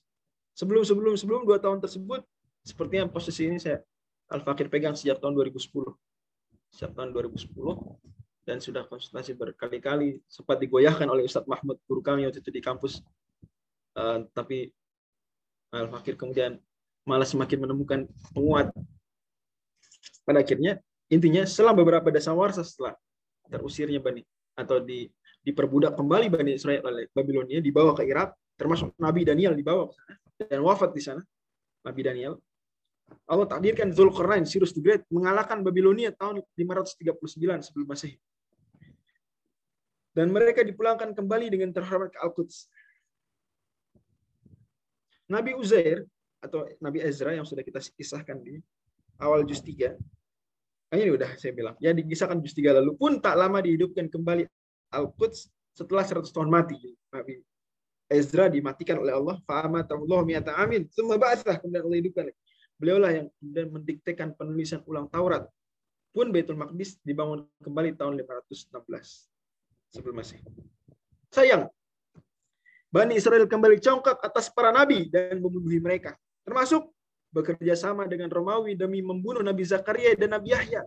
Sebelum 0.55 0.87
sebelum 0.87 1.13
sebelum 1.13 1.41
dua 1.43 1.59
tahun 1.59 1.83
tersebut, 1.83 2.23
sepertinya 2.63 3.11
posisi 3.11 3.45
ini 3.45 3.59
saya 3.59 3.83
Al 4.31 4.41
Fakir 4.41 4.71
pegang 4.71 4.95
sejak 4.95 5.19
tahun 5.19 5.35
2010. 5.35 5.59
Sejak 6.71 6.95
tahun 6.95 7.11
2010 7.11 7.51
dan 8.41 8.57
sudah 8.57 8.87
konsultasi 8.89 9.37
berkali-kali 9.37 10.17
sempat 10.25 10.57
digoyahkan 10.57 11.05
oleh 11.05 11.29
Ustadz 11.29 11.45
Mahmud 11.45 11.77
guru 11.85 12.01
kami 12.01 12.25
waktu 12.25 12.41
itu 12.41 12.49
di 12.49 12.57
kampus 12.57 13.05
uh, 14.01 14.25
tapi 14.33 14.73
Al 15.71 15.87
Fakir 15.93 16.17
kemudian 16.17 16.57
malah 17.05 17.27
semakin 17.27 17.67
menemukan 17.67 17.99
penguat. 18.33 18.73
Pada 20.25 20.41
akhirnya 20.41 20.81
intinya 21.11 21.45
setelah 21.45 21.75
beberapa 21.75 22.07
dasawarsa 22.09 22.65
setelah 22.65 22.95
terusirnya 23.51 23.99
Bani 23.99 24.23
atau 24.55 24.79
di 24.79 25.07
diperbudak 25.41 25.97
kembali 25.97 26.27
Bani 26.29 26.51
Israel 26.55 26.85
oleh 26.87 27.09
Babilonia 27.11 27.59
dibawa 27.59 27.97
ke 27.97 28.05
Irak 28.05 28.37
termasuk 28.55 28.93
Nabi 29.01 29.25
Daniel 29.25 29.57
dibawa 29.57 29.89
ke 29.89 29.93
sana 29.97 30.15
dan 30.45 30.59
wafat 30.61 30.89
di 30.93 31.01
sana 31.01 31.21
Nabi 31.81 32.01
Daniel 32.05 32.37
Allah 33.25 33.47
takdirkan 33.47 33.91
Zulkarnain 33.95 34.43
Cyrus 34.43 34.75
the 34.75 34.81
Great 34.83 35.03
mengalahkan 35.07 35.63
Babilonia 35.63 36.11
tahun 36.11 36.43
539 36.59 37.67
sebelum 37.67 37.87
Masehi 37.87 38.19
dan 40.11 40.27
mereka 40.27 40.61
dipulangkan 40.63 41.15
kembali 41.15 41.47
dengan 41.47 41.71
terhormat 41.71 42.11
ke 42.11 42.19
Al-Quds 42.19 42.67
Nabi 45.31 45.55
Uzair 45.55 46.03
atau 46.43 46.67
Nabi 46.83 46.99
Ezra 46.99 47.31
yang 47.31 47.47
sudah 47.47 47.63
kita 47.63 47.79
kisahkan 47.95 48.35
di 48.43 48.59
awal 49.21 49.47
juz 49.47 49.63
3. 49.63 49.95
Nah, 50.91 50.95
ini 50.99 51.15
udah 51.15 51.39
saya 51.39 51.55
bilang. 51.55 51.79
Ya 51.79 51.95
dikisahkan 51.95 52.43
juz 52.43 52.51
3 52.51 52.75
lalu 52.83 52.91
pun 52.99 53.23
tak 53.23 53.39
lama 53.39 53.63
dihidupkan 53.63 54.11
kembali 54.11 54.43
Al-Quds 54.91 55.47
setelah 55.71 56.03
100 56.03 56.27
tahun 56.35 56.51
mati. 56.51 56.75
Nabi 57.15 57.39
Ezra 58.11 58.51
dimatikan 58.51 58.99
oleh 58.99 59.15
Allah. 59.15 59.39
Fa'amatahullah 59.47 60.27
mi'ata 60.27 60.51
amin. 60.59 60.83
Semua 60.91 61.15
ba'athah 61.15 61.63
kemudian 61.63 61.87
Allah 61.87 61.99
hidupkan. 62.03 62.27
Beliaulah 62.81 63.13
yang 63.13 63.27
kemudian 63.37 63.69
mendiktekan 63.69 64.33
penulisan 64.33 64.81
ulang 64.89 65.05
Taurat. 65.05 65.45
Pun 66.09 66.33
Baitul 66.33 66.57
Maqdis 66.57 66.97
dibangun 67.05 67.45
kembali 67.61 67.93
tahun 67.93 68.17
516 68.25 68.73
sebelum 69.93 70.17
Masehi. 70.17 70.41
Sayang, 71.29 71.69
Bani 72.91 73.15
Israel 73.15 73.47
kembali 73.47 73.79
congkak 73.79 74.19
atas 74.19 74.51
para 74.51 74.73
nabi 74.73 75.07
dan 75.07 75.39
membunuh 75.39 75.71
mereka. 75.79 76.17
Termasuk 76.43 76.91
bekerja 77.31 77.77
sama 77.79 78.03
dengan 78.09 78.27
Romawi 78.27 78.75
demi 78.75 78.99
membunuh 78.99 79.39
Nabi 79.39 79.63
Zakaria 79.63 80.11
dan 80.19 80.35
Nabi 80.35 80.51
Yahya. 80.51 80.83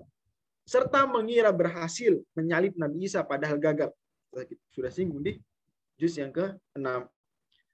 Serta 0.69 1.09
mengira 1.09 1.49
berhasil 1.49 2.21
menyalip 2.37 2.77
Nabi 2.77 3.09
Isa 3.09 3.25
padahal 3.25 3.57
gagal. 3.57 3.89
Sudah 4.69 4.93
singgung 4.93 5.25
di 5.25 5.41
juz 5.97 6.13
yang 6.21 6.29
ke-6. 6.29 7.09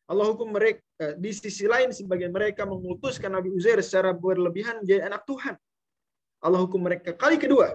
Allah 0.10 0.26
hukum 0.30 0.54
mereka 0.54 0.82
eh, 1.02 1.18
di 1.18 1.34
sisi 1.34 1.66
lain 1.66 1.90
sebagian 1.90 2.30
mereka 2.30 2.62
memutuskan 2.64 3.34
Nabi 3.34 3.50
Uzair 3.50 3.82
secara 3.82 4.14
berlebihan 4.14 4.86
menjadi 4.86 5.10
anak 5.10 5.26
Tuhan. 5.26 5.58
Allah 6.46 6.62
hukum 6.62 6.78
mereka 6.78 7.16
kali 7.18 7.42
kedua. 7.42 7.74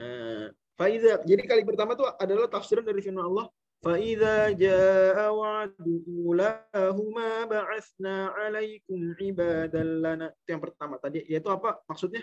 Eh, 0.00 0.48
jadi 1.28 1.42
kali 1.44 1.60
pertama 1.60 1.92
itu 1.92 2.08
adalah 2.16 2.48
tafsiran 2.48 2.80
dari 2.80 3.04
firman 3.04 3.28
Allah 3.28 3.52
فإذا 3.80 4.60
جاء 4.60 5.16
وعد 5.32 5.72
أولاهما 6.08 7.30
بعثنا 7.44 8.16
عليكم 8.36 8.98
عبادا 9.20 9.82
لنا 10.04 10.26
itu 10.36 10.48
yang 10.52 10.60
pertama 10.60 11.00
tadi 11.00 11.24
yaitu 11.24 11.48
apa 11.48 11.80
maksudnya 11.88 12.20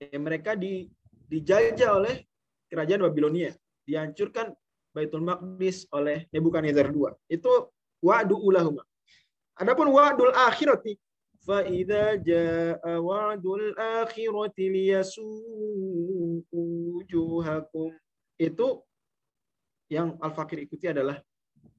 ya, 0.00 0.16
mereka 0.16 0.56
di, 0.56 0.88
dijajah 1.28 2.00
oleh 2.00 2.24
kerajaan 2.72 3.04
Babilonia 3.04 3.52
dihancurkan 3.84 4.56
Baitul 4.96 5.28
Maqdis 5.28 5.84
oleh 5.92 6.24
Nebukadnezar 6.32 6.88
II 6.88 7.12
itu 7.28 7.52
wa'du 8.01 8.35
ulahuma 8.37 8.83
adapun 9.55 9.87
wa'dul 9.93 10.33
akhirati 10.33 10.97
fa 11.41 11.65
idza 11.65 12.17
jaa 12.21 12.97
wa'dul 12.97 13.73
akhirati 13.77 14.63
liyasu'u 14.69 16.45
wujuhakum 16.51 17.93
itu 18.41 18.67
yang 19.91 20.15
Al-Fakir 20.23 20.63
ikuti 20.65 20.87
adalah 20.87 21.19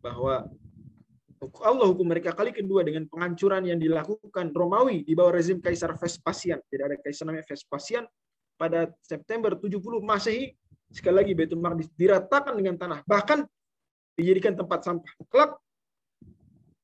bahwa 0.04 0.46
Allah 1.42 1.86
hukum 1.90 2.06
mereka 2.06 2.30
kali 2.30 2.54
kedua 2.54 2.86
dengan 2.86 3.08
penghancuran 3.10 3.66
yang 3.66 3.80
dilakukan 3.82 4.54
Romawi 4.54 5.02
di 5.02 5.16
bawah 5.18 5.34
rezim 5.34 5.58
Kaisar 5.58 5.98
Vespasian. 5.98 6.62
Tidak 6.70 6.84
ada 6.86 6.96
kaisar 7.02 7.26
namanya 7.26 7.42
Vespasian. 7.50 8.06
Pada 8.54 8.86
September 9.02 9.58
70 9.58 9.82
Masehi, 10.06 10.54
sekali 10.86 11.18
lagi 11.18 11.32
Baitul 11.34 11.58
Maqdis 11.58 11.90
diratakan 11.98 12.54
dengan 12.54 12.78
tanah. 12.78 13.02
Bahkan 13.02 13.42
dijadikan 14.14 14.54
tempat 14.54 14.86
sampah. 14.86 15.10
Kelak 15.26 15.58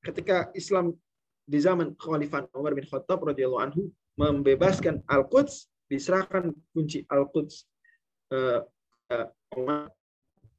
ketika 0.04 0.52
Islam 0.54 0.94
di 1.48 1.58
zaman 1.58 1.96
Khalifah 1.96 2.50
Umar 2.52 2.76
bin 2.76 2.84
Khattab 2.84 3.24
radhiyallahu 3.24 3.62
anhu 3.64 3.82
membebaskan 4.20 5.00
Al-Quds, 5.08 5.70
diserahkan 5.88 6.52
kunci 6.76 7.08
Al-Quds 7.08 7.64
uh, 8.34 8.60
uh, 9.14 9.88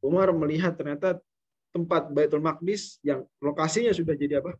Umar 0.01 0.33
melihat 0.33 0.73
ternyata 0.73 1.21
tempat 1.69 2.09
Baitul 2.09 2.41
Maqdis 2.41 2.97
yang 3.05 3.27
lokasinya 3.37 3.93
sudah 3.93 4.17
jadi 4.17 4.41
apa? 4.41 4.57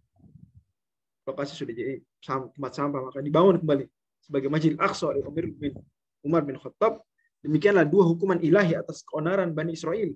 Lokasi 1.26 1.58
sudah 1.58 1.74
jadi 1.74 1.98
tempat 2.22 2.72
sampah, 2.78 3.02
maka 3.10 3.24
dibangun 3.24 3.58
kembali 3.58 3.86
sebagai 4.22 4.50
Masjid 4.52 4.78
Aqsa 4.78 5.10
oleh 5.10 5.26
Umar 5.26 5.46
bin 5.50 5.74
Umar 6.22 6.42
bin 6.46 6.56
Khattab. 6.62 7.02
Demikianlah 7.40 7.88
dua 7.88 8.04
hukuman 8.04 8.38
ilahi 8.44 8.76
atas 8.76 9.02
keonaran 9.08 9.56
Bani 9.56 9.74
Israel. 9.74 10.12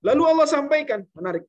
Lalu 0.00 0.22
Allah 0.24 0.48
sampaikan, 0.48 1.04
menarik. 1.12 1.44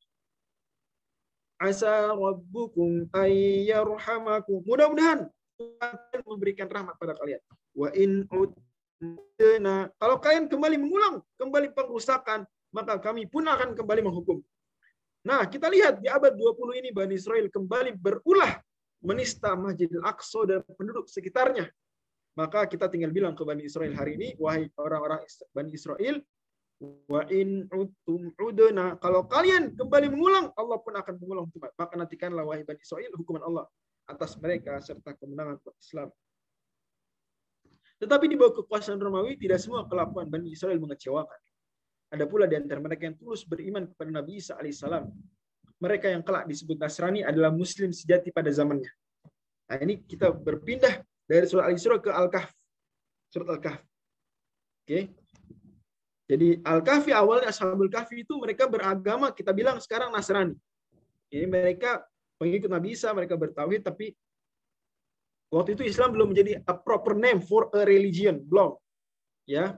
Asa 1.62 2.10
rabbukum 2.10 3.06
ayyarhamakum. 3.14 4.66
Mudah-mudahan 4.66 5.30
Tuhan 5.62 6.22
memberikan 6.26 6.66
rahmat 6.66 6.98
pada 6.98 7.14
kalian. 7.14 7.38
Wa 7.78 7.94
in 7.94 8.26
kalau 10.02 10.18
kalian 10.18 10.50
kembali 10.50 10.78
mengulang 10.82 11.22
kembali 11.38 11.74
pengrusakan 11.78 12.50
maka 12.74 12.98
kami 12.98 13.30
pun 13.30 13.46
akan 13.46 13.78
kembali 13.78 14.02
menghukum. 14.02 14.42
Nah, 15.22 15.46
kita 15.46 15.70
lihat 15.70 16.02
di 16.02 16.10
abad 16.10 16.34
20 16.34 16.82
ini 16.82 16.90
Bani 16.90 17.14
Israel 17.14 17.46
kembali 17.46 17.94
berulah 17.94 18.58
menista 19.06 19.54
Masjidil 19.54 20.02
Aqsa 20.02 20.50
dan 20.50 20.66
penduduk 20.66 21.06
sekitarnya. 21.06 21.70
Maka 22.34 22.66
kita 22.66 22.90
tinggal 22.90 23.14
bilang 23.14 23.38
ke 23.38 23.44
Bani 23.46 23.68
Israel 23.68 23.94
hari 23.94 24.18
ini, 24.18 24.34
wahai 24.40 24.66
orang-orang 24.80 25.22
Bani 25.54 25.70
Israel, 25.76 26.24
wa 26.82 27.22
in 27.30 27.70
utum 27.70 28.34
udana 28.42 28.98
kalau 28.98 29.30
kalian 29.30 29.78
kembali 29.78 30.10
mengulang 30.10 30.50
Allah 30.58 30.82
pun 30.82 30.98
akan 30.98 31.14
mengulang 31.22 31.46
maka 31.78 31.94
nantikanlah 31.94 32.42
wahai 32.42 32.66
Bani 32.66 32.82
Israel 32.82 33.14
hukuman 33.14 33.46
Allah 33.46 33.70
atas 34.10 34.34
mereka 34.42 34.82
serta 34.82 35.14
kemenangan 35.14 35.62
Islam. 35.78 36.10
Tetapi 38.02 38.26
di 38.26 38.34
bawah 38.34 38.66
kekuasaan 38.66 38.98
Romawi 38.98 39.38
tidak 39.38 39.62
semua 39.62 39.86
kelakuan 39.86 40.26
Bani 40.26 40.50
Israel 40.50 40.82
mengecewakan. 40.82 41.38
Ada 42.12 42.26
pula 42.26 42.50
di 42.50 42.58
antara 42.58 42.82
mereka 42.82 43.06
yang 43.06 43.16
tulus 43.16 43.46
beriman 43.46 43.86
kepada 43.88 44.10
Nabi 44.10 44.42
Isa 44.42 44.58
alaihissalam 44.58 45.06
mereka 45.82 46.14
yang 46.14 46.22
kelak 46.22 46.46
disebut 46.46 46.78
Nasrani 46.78 47.26
adalah 47.26 47.50
muslim 47.50 47.90
sejati 47.90 48.30
pada 48.30 48.54
zamannya. 48.54 48.90
Nah 49.70 49.78
ini 49.82 50.06
kita 50.06 50.30
berpindah 50.30 51.02
dari 51.26 51.46
surat 51.50 51.74
Al-Isra 51.74 51.98
ke 51.98 52.14
Al-Kahf. 52.14 52.54
Surat 53.34 53.50
Al-Kahf. 53.50 53.82
Oke. 53.82 54.86
okay. 54.86 55.04
Jadi 56.32 56.64
Al-Kahfi 56.64 57.12
awalnya 57.12 57.52
Ashabul 57.52 57.92
Kahfi 57.92 58.24
itu 58.24 58.40
mereka 58.40 58.64
beragama, 58.64 59.36
kita 59.36 59.52
bilang 59.52 59.84
sekarang 59.84 60.16
Nasrani. 60.16 60.56
Ini 61.28 61.44
mereka 61.44 62.08
pengikut 62.40 62.72
Nabi 62.72 62.96
Isa, 62.96 63.12
mereka 63.12 63.36
bertauhid, 63.36 63.84
tapi 63.84 64.16
waktu 65.52 65.76
itu 65.76 65.84
Islam 65.84 66.16
belum 66.16 66.32
menjadi 66.32 66.64
a 66.64 66.74
proper 66.80 67.20
name 67.20 67.44
for 67.44 67.68
a 67.76 67.84
religion, 67.84 68.40
belum. 68.48 68.80
Ya. 69.44 69.76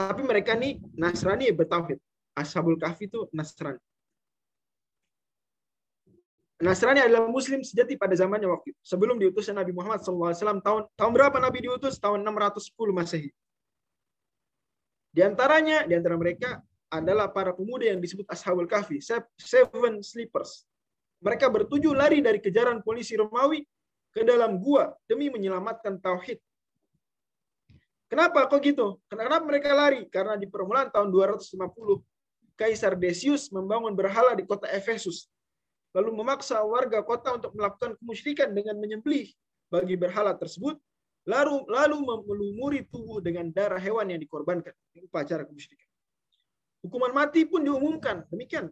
Tapi 0.00 0.24
mereka 0.24 0.56
nih 0.56 0.80
Nasrani 0.96 1.52
bertauhid. 1.52 2.00
Ashabul 2.32 2.80
Kahfi 2.80 3.12
itu 3.12 3.28
Nasrani. 3.36 3.80
Nasrani 6.56 7.04
adalah 7.04 7.28
Muslim 7.28 7.60
sejati 7.60 8.00
pada 8.00 8.16
zamannya 8.16 8.48
waktu 8.48 8.72
itu. 8.72 8.80
Sebelum 8.80 9.20
diutusnya 9.20 9.60
Nabi 9.60 9.76
Muhammad 9.76 10.00
SAW, 10.00 10.32
tahun 10.64 10.88
tahun 10.96 11.12
berapa 11.12 11.36
Nabi 11.36 11.68
diutus? 11.68 12.00
Tahun 12.00 12.24
610 12.24 12.96
Masehi. 12.96 13.28
Di 15.16 15.24
antaranya, 15.24 15.88
di 15.88 15.96
antara 15.96 16.12
mereka 16.20 16.60
adalah 16.92 17.32
para 17.32 17.56
pemuda 17.56 17.88
yang 17.88 18.04
disebut 18.04 18.28
Ashabul 18.28 18.68
Kahfi, 18.68 19.00
Seven 19.40 20.04
Sleepers. 20.04 20.68
Mereka 21.24 21.48
bertujuh 21.48 21.96
lari 21.96 22.20
dari 22.20 22.36
kejaran 22.36 22.84
polisi 22.84 23.16
Romawi 23.16 23.64
ke 24.12 24.20
dalam 24.20 24.60
gua 24.60 24.92
demi 25.08 25.32
menyelamatkan 25.32 25.96
tauhid. 26.04 26.36
Kenapa 28.12 28.44
kok 28.44 28.60
gitu? 28.60 29.00
Kenapa 29.08 29.40
mereka 29.40 29.72
lari? 29.72 30.04
Karena 30.12 30.36
di 30.36 30.52
permulaan 30.52 30.92
tahun 30.92 31.08
250, 31.08 31.64
Kaisar 32.60 32.92
Decius 32.92 33.48
membangun 33.48 33.96
berhala 33.96 34.36
di 34.36 34.44
kota 34.44 34.68
Efesus. 34.68 35.32
Lalu 35.96 36.12
memaksa 36.12 36.60
warga 36.60 37.00
kota 37.00 37.40
untuk 37.40 37.56
melakukan 37.56 37.96
kemusyrikan 37.96 38.52
dengan 38.52 38.76
menyembelih 38.76 39.32
bagi 39.72 39.96
berhala 39.96 40.36
tersebut 40.36 40.76
lalu 41.26 41.66
lalu 41.66 41.96
melumuri 42.22 42.80
tubuh 42.86 43.18
dengan 43.18 43.50
darah 43.50 43.82
hewan 43.82 44.14
yang 44.14 44.22
dikorbankan. 44.22 44.72
Ini 44.94 45.10
upacara 45.10 45.42
kemusyrikan. 45.42 45.90
Hukuman 46.86 47.10
mati 47.10 47.42
pun 47.42 47.66
diumumkan. 47.66 48.22
Demikian. 48.30 48.70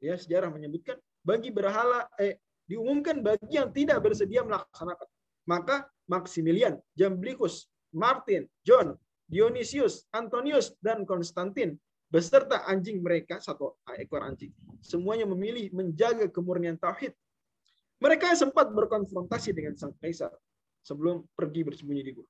Ya, 0.00 0.16
sejarah 0.16 0.48
menyebutkan 0.48 0.96
bagi 1.20 1.52
berhala 1.52 2.08
eh 2.16 2.40
diumumkan 2.64 3.20
bagi 3.20 3.58
yang 3.58 3.74
tidak 3.74 4.00
bersedia 4.00 4.46
melaksanakan. 4.46 5.08
Maka 5.44 5.90
Maximilian, 6.06 6.78
Jamblichus, 6.94 7.66
Martin, 7.90 8.46
John, 8.62 8.94
Dionysius, 9.26 10.06
Antonius, 10.14 10.78
dan 10.78 11.02
Konstantin 11.02 11.74
beserta 12.10 12.66
anjing 12.70 13.02
mereka 13.02 13.42
satu 13.42 13.78
ekor 13.98 14.22
anjing. 14.22 14.54
Semuanya 14.80 15.26
memilih 15.26 15.74
menjaga 15.74 16.30
kemurnian 16.30 16.78
tauhid. 16.78 17.12
Mereka 18.00 18.32
sempat 18.38 18.72
berkonfrontasi 18.72 19.52
dengan 19.52 19.76
sang 19.76 19.92
kaisar 20.00 20.32
sebelum 20.84 21.24
pergi 21.36 21.60
bersembunyi 21.66 22.02
di 22.02 22.12
gua. 22.16 22.26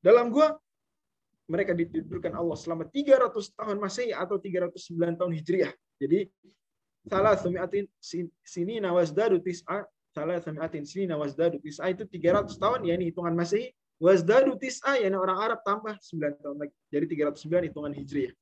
Dalam 0.00 0.28
gua 0.30 0.54
mereka 1.46 1.72
ditidurkan 1.72 2.34
Allah 2.34 2.58
selama 2.58 2.86
300 2.90 3.30
tahun 3.54 3.76
Masehi 3.78 4.10
atau 4.10 4.36
309 4.38 5.18
tahun 5.18 5.32
Hijriah. 5.34 5.72
Jadi 6.02 6.26
salah 7.06 7.38
sumiatin 7.38 7.86
sini 8.42 8.82
nawazdadu 8.82 9.38
tis'a 9.38 9.86
salah 10.10 10.42
sumiatin 10.42 10.82
sini 10.82 11.06
nawazdadu 11.06 11.62
tis'a 11.62 11.86
itu 11.94 12.02
300 12.02 12.50
tahun 12.58 12.80
ya 12.82 12.98
ini 12.98 13.14
hitungan 13.14 13.32
Masehi 13.32 13.70
wazdadu 14.02 14.58
tis'a 14.58 14.98
ya 14.98 15.08
orang 15.14 15.38
Arab 15.38 15.62
tambah 15.62 15.94
9 16.02 16.42
tahun 16.42 16.56
lagi. 16.66 16.74
Jadi 16.90 17.04
309 17.14 17.68
hitungan 17.70 17.92
Hijriah. 17.94 18.34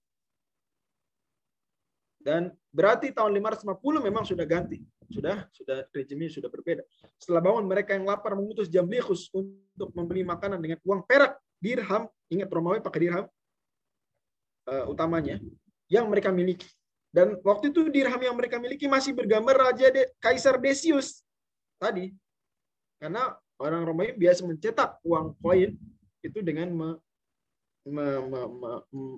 Dan 2.25 2.49
berarti 2.73 3.12
tahun 3.12 3.37
550 3.37 4.01
memang 4.01 4.25
sudah 4.25 4.49
ganti. 4.49 4.81
Sudah 5.14 5.46
sudah 5.55 5.87
rejimnya 5.94 6.27
sudah 6.27 6.50
berbeda. 6.50 6.83
Setelah 7.22 7.38
bangun 7.38 7.70
mereka 7.70 7.94
yang 7.94 8.03
lapar 8.03 8.35
mengutus 8.35 8.66
Jamblichus 8.66 9.31
untuk 9.31 9.94
membeli 9.94 10.27
makanan 10.27 10.59
dengan 10.59 10.83
uang 10.83 11.07
perak, 11.07 11.38
dirham, 11.62 12.11
ingat 12.27 12.50
Romawi 12.50 12.83
pakai 12.83 13.00
dirham 13.07 13.27
uh, 14.66 14.85
utamanya 14.90 15.38
yang 15.87 16.11
mereka 16.11 16.35
miliki. 16.35 16.66
Dan 17.14 17.38
waktu 17.46 17.70
itu 17.70 17.87
dirham 17.94 18.18
yang 18.18 18.35
mereka 18.35 18.59
miliki 18.59 18.90
masih 18.90 19.14
bergambar 19.14 19.70
Raja 19.70 19.87
De, 19.94 20.11
Kaisar 20.18 20.59
Decius 20.59 21.22
tadi. 21.79 22.11
Karena 22.98 23.38
orang 23.62 23.87
Romawi 23.87 24.18
biasa 24.18 24.42
mencetak 24.42 24.98
uang 25.07 25.38
koin 25.38 25.79
itu 26.27 26.38
dengan 26.42 26.74
me, 26.74 26.88
me, 27.87 28.07
me, 28.18 28.40
me, 28.50 28.70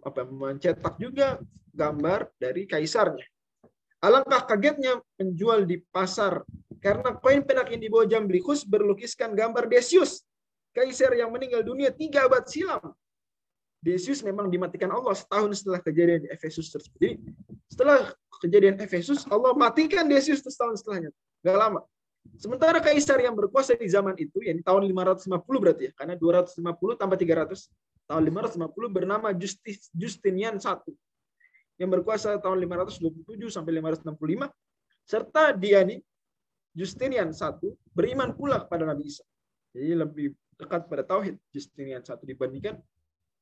apa, 0.05 0.29
mencetak 0.29 1.01
juga 1.01 1.41
gambar 1.73 2.29
dari 2.37 2.69
kaisarnya. 2.69 3.25
Alangkah 4.07 4.47
kagetnya 4.47 5.03
penjual 5.19 5.67
di 5.67 5.83
pasar 5.91 6.47
karena 6.79 7.11
koin 7.19 7.43
perak 7.43 7.75
yang 7.75 7.83
dibawa 7.83 8.07
Jamblichus 8.07 8.63
berlukiskan 8.63 9.35
gambar 9.35 9.67
Decius, 9.67 10.23
kaisar 10.71 11.11
yang 11.19 11.35
meninggal 11.35 11.67
dunia 11.67 11.91
tiga 11.91 12.31
abad 12.31 12.47
silam. 12.47 12.95
Decius 13.83 14.23
memang 14.23 14.47
dimatikan 14.47 14.95
Allah 14.95 15.11
setahun 15.11 15.59
setelah 15.59 15.83
kejadian 15.83 16.23
di 16.23 16.29
Efesus 16.31 16.71
tersebut. 16.71 16.95
Jadi 17.03 17.15
setelah 17.67 18.15
kejadian 18.39 18.79
Efesus, 18.79 19.27
Allah 19.27 19.51
matikan 19.59 20.07
Decius 20.07 20.39
setahun 20.39 20.87
setelahnya. 20.87 21.11
Gak 21.43 21.59
lama. 21.59 21.83
Sementara 22.39 22.79
kaisar 22.79 23.19
yang 23.19 23.35
berkuasa 23.35 23.75
di 23.75 23.91
zaman 23.91 24.15
itu, 24.19 24.39
yang 24.43 24.63
tahun 24.63 24.87
550 24.87 25.35
berarti 25.63 25.91
ya, 25.91 25.93
karena 25.99 26.15
250 26.15 26.63
tambah 26.95 27.19
300, 27.19 28.07
tahun 28.07 28.23
550 28.23 28.87
bernama 28.87 29.29
Justinian 29.95 30.63
I 30.63 30.75
yang 31.77 31.93
berkuasa 31.93 32.37
tahun 32.41 32.65
527 32.65 33.53
sampai 33.53 33.81
565 33.81 34.49
serta 35.07 35.55
dia 35.55 35.85
nih 35.85 36.01
Justinian 36.77 37.33
I 37.33 37.69
beriman 37.97 38.37
pula 38.37 38.61
kepada 38.61 38.85
Nabi 38.85 39.09
Isa. 39.09 39.25
Jadi 39.73 39.97
lebih 39.97 40.27
dekat 40.61 40.89
pada 40.89 41.05
tauhid 41.05 41.41
Justinian 41.49 42.05
I 42.05 42.25
dibandingkan 42.25 42.77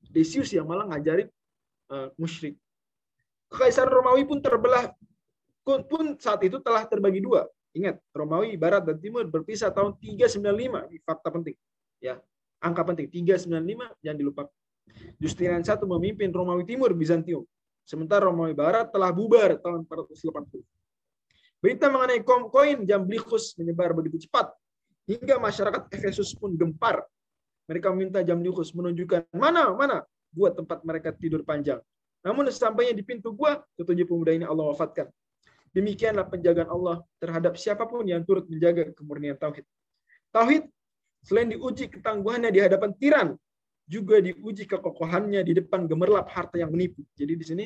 Decius 0.06 0.54
yang 0.54 0.70
malah 0.70 0.86
ngajarin 0.86 1.26
uh, 1.90 2.14
musyrik. 2.14 2.54
Kekaisaran 3.50 3.90
Romawi 3.90 4.22
pun 4.22 4.38
terbelah 4.38 4.94
pun 5.64 6.14
saat 6.20 6.44
itu 6.46 6.60
telah 6.60 6.84
terbagi 6.86 7.24
dua. 7.24 7.48
Ingat, 7.74 7.98
Romawi 8.14 8.54
Barat 8.54 8.86
dan 8.86 9.02
Timur 9.02 9.26
berpisah 9.26 9.74
tahun 9.74 9.98
395. 9.98 10.94
Ini 10.94 10.98
fakta 11.02 11.28
penting. 11.34 11.56
Ya, 11.98 12.22
angka 12.62 12.86
penting 12.86 13.10
395 13.10 13.98
jangan 13.98 14.18
dilupakan. 14.20 14.54
Justinian 15.18 15.64
I 15.64 15.74
memimpin 15.82 16.30
Romawi 16.30 16.62
Timur 16.62 16.94
Bizantium. 16.94 17.42
Sementara 17.84 18.26
Romawi 18.26 18.56
Barat 18.56 18.88
telah 18.88 19.12
bubar 19.12 19.60
tahun 19.60 19.84
480. 19.84 20.64
Berita 21.60 21.88
mengenai 21.88 22.20
koin 22.24 22.84
Jamblichus 22.84 23.56
menyebar 23.56 23.92
begitu 23.96 24.24
cepat 24.28 24.52
hingga 25.08 25.36
masyarakat 25.40 25.92
Efesus 25.92 26.32
pun 26.36 26.56
gempar. 26.56 27.04
Mereka 27.68 27.92
meminta 27.92 28.20
Jamblichus 28.20 28.72
menunjukkan 28.76 29.28
mana 29.32 29.72
mana 29.72 29.96
gua 30.32 30.52
tempat 30.52 30.84
mereka 30.84 31.12
tidur 31.16 31.40
panjang. 31.44 31.80
Namun 32.24 32.48
sampainya 32.48 32.96
di 32.96 33.04
pintu 33.04 33.32
gua, 33.36 33.60
ketujuh 33.76 34.08
pemuda 34.08 34.32
ini 34.32 34.48
Allah 34.48 34.72
wafatkan. 34.72 35.08
Demikianlah 35.76 36.24
penjagaan 36.28 36.70
Allah 36.72 37.04
terhadap 37.20 37.60
siapa 37.60 37.84
pun 37.84 38.04
yang 38.08 38.24
turut 38.24 38.48
menjaga 38.48 38.94
kemurnian 38.96 39.36
tauhid. 39.36 39.66
Tauhid 40.32 40.64
selain 41.24 41.52
diuji 41.52 41.88
ketangguhannya 41.88 42.48
di 42.52 42.60
hadapan 42.60 42.90
tiran, 42.96 43.28
juga 43.84 44.20
diuji 44.20 44.64
kekokohannya 44.64 45.44
di 45.44 45.52
depan 45.60 45.84
gemerlap 45.84 46.28
harta 46.32 46.56
yang 46.56 46.72
menipu. 46.72 47.04
Jadi 47.16 47.32
di 47.36 47.44
sini 47.44 47.64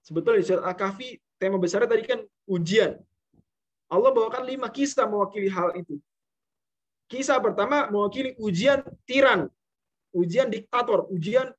sebetulnya 0.00 0.40
di 0.40 0.46
surat 0.48 0.64
Al-Kahfi 0.64 1.20
tema 1.36 1.60
besarnya 1.60 1.88
tadi 1.88 2.04
kan 2.08 2.20
ujian. 2.48 2.96
Allah 3.92 4.10
bawakan 4.10 4.48
lima 4.48 4.72
kisah 4.72 5.04
mewakili 5.04 5.52
hal 5.52 5.76
itu. 5.76 6.00
Kisah 7.12 7.36
pertama 7.44 7.92
mewakili 7.92 8.32
ujian 8.40 8.80
tiran, 9.04 9.52
ujian 10.16 10.48
diktator, 10.48 11.04
ujian 11.12 11.52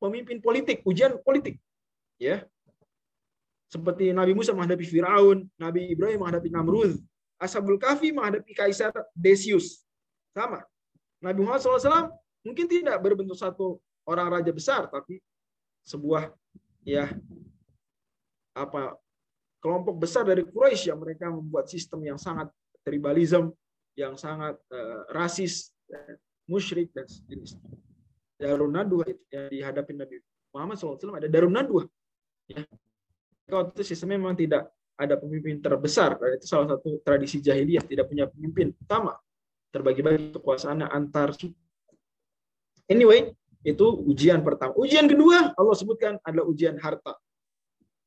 pemimpin 0.00 0.40
politik, 0.40 0.80
ujian 0.88 1.20
politik. 1.20 1.60
Ya. 2.16 2.48
Seperti 3.68 4.10
Nabi 4.16 4.32
Musa 4.32 4.56
menghadapi 4.56 4.88
Firaun, 4.88 5.46
Nabi 5.60 5.92
Ibrahim 5.92 6.24
menghadapi 6.24 6.48
Namrud, 6.48 6.96
Ashabul 7.36 7.76
Kahfi 7.76 8.08
menghadapi 8.10 8.56
Kaisar 8.56 8.90
Decius. 9.12 9.84
Sama. 10.32 10.64
Nabi 11.20 11.44
Muhammad 11.44 11.60
SAW 11.60 12.08
mungkin 12.46 12.66
tidak 12.66 12.96
berbentuk 13.02 13.36
satu 13.36 13.80
orang 14.08 14.40
raja 14.40 14.52
besar 14.52 14.88
tapi 14.88 15.20
sebuah 15.84 16.32
ya 16.84 17.08
apa 18.56 18.96
kelompok 19.60 20.00
besar 20.00 20.24
dari 20.24 20.44
Quraisy 20.44 20.90
yang 20.92 21.00
mereka 21.00 21.28
membuat 21.28 21.68
sistem 21.68 22.00
yang 22.04 22.16
sangat 22.16 22.48
tribalism 22.80 23.52
yang 23.98 24.14
sangat 24.16 24.56
uh, 24.70 25.04
rasis, 25.12 25.74
musyrik 26.46 26.88
dan 26.94 27.04
sejenisnya. 27.04 27.60
Darun 28.40 28.72
Nadwa 28.72 29.04
yang 29.28 29.52
dihadapi 29.52 29.92
Nabi 29.92 30.16
Muhammad 30.56 30.80
SAW 30.80 30.96
ada 31.20 31.28
Darun 31.28 31.52
Nadwa. 31.52 31.84
Ya. 32.48 32.64
Waktu 33.50 33.76
itu 33.76 33.92
sistemnya 33.92 34.16
memang 34.16 34.38
tidak 34.38 34.72
ada 34.96 35.20
pemimpin 35.20 35.60
terbesar. 35.60 36.16
Itu 36.38 36.46
salah 36.48 36.76
satu 36.76 37.02
tradisi 37.04 37.42
jahiliyah, 37.42 37.84
tidak 37.84 38.08
punya 38.08 38.24
pemimpin 38.30 38.72
utama. 38.72 39.12
Terbagi-bagi 39.70 40.34
kekuasaan 40.34 40.86
antar 40.88 41.36
suku. 41.36 41.54
Anyway, 42.90 43.30
itu 43.62 43.86
ujian 44.04 44.42
pertama. 44.42 44.74
Ujian 44.74 45.06
kedua 45.06 45.54
Allah 45.54 45.74
sebutkan 45.78 46.18
adalah 46.26 46.50
ujian 46.50 46.74
harta. 46.82 47.14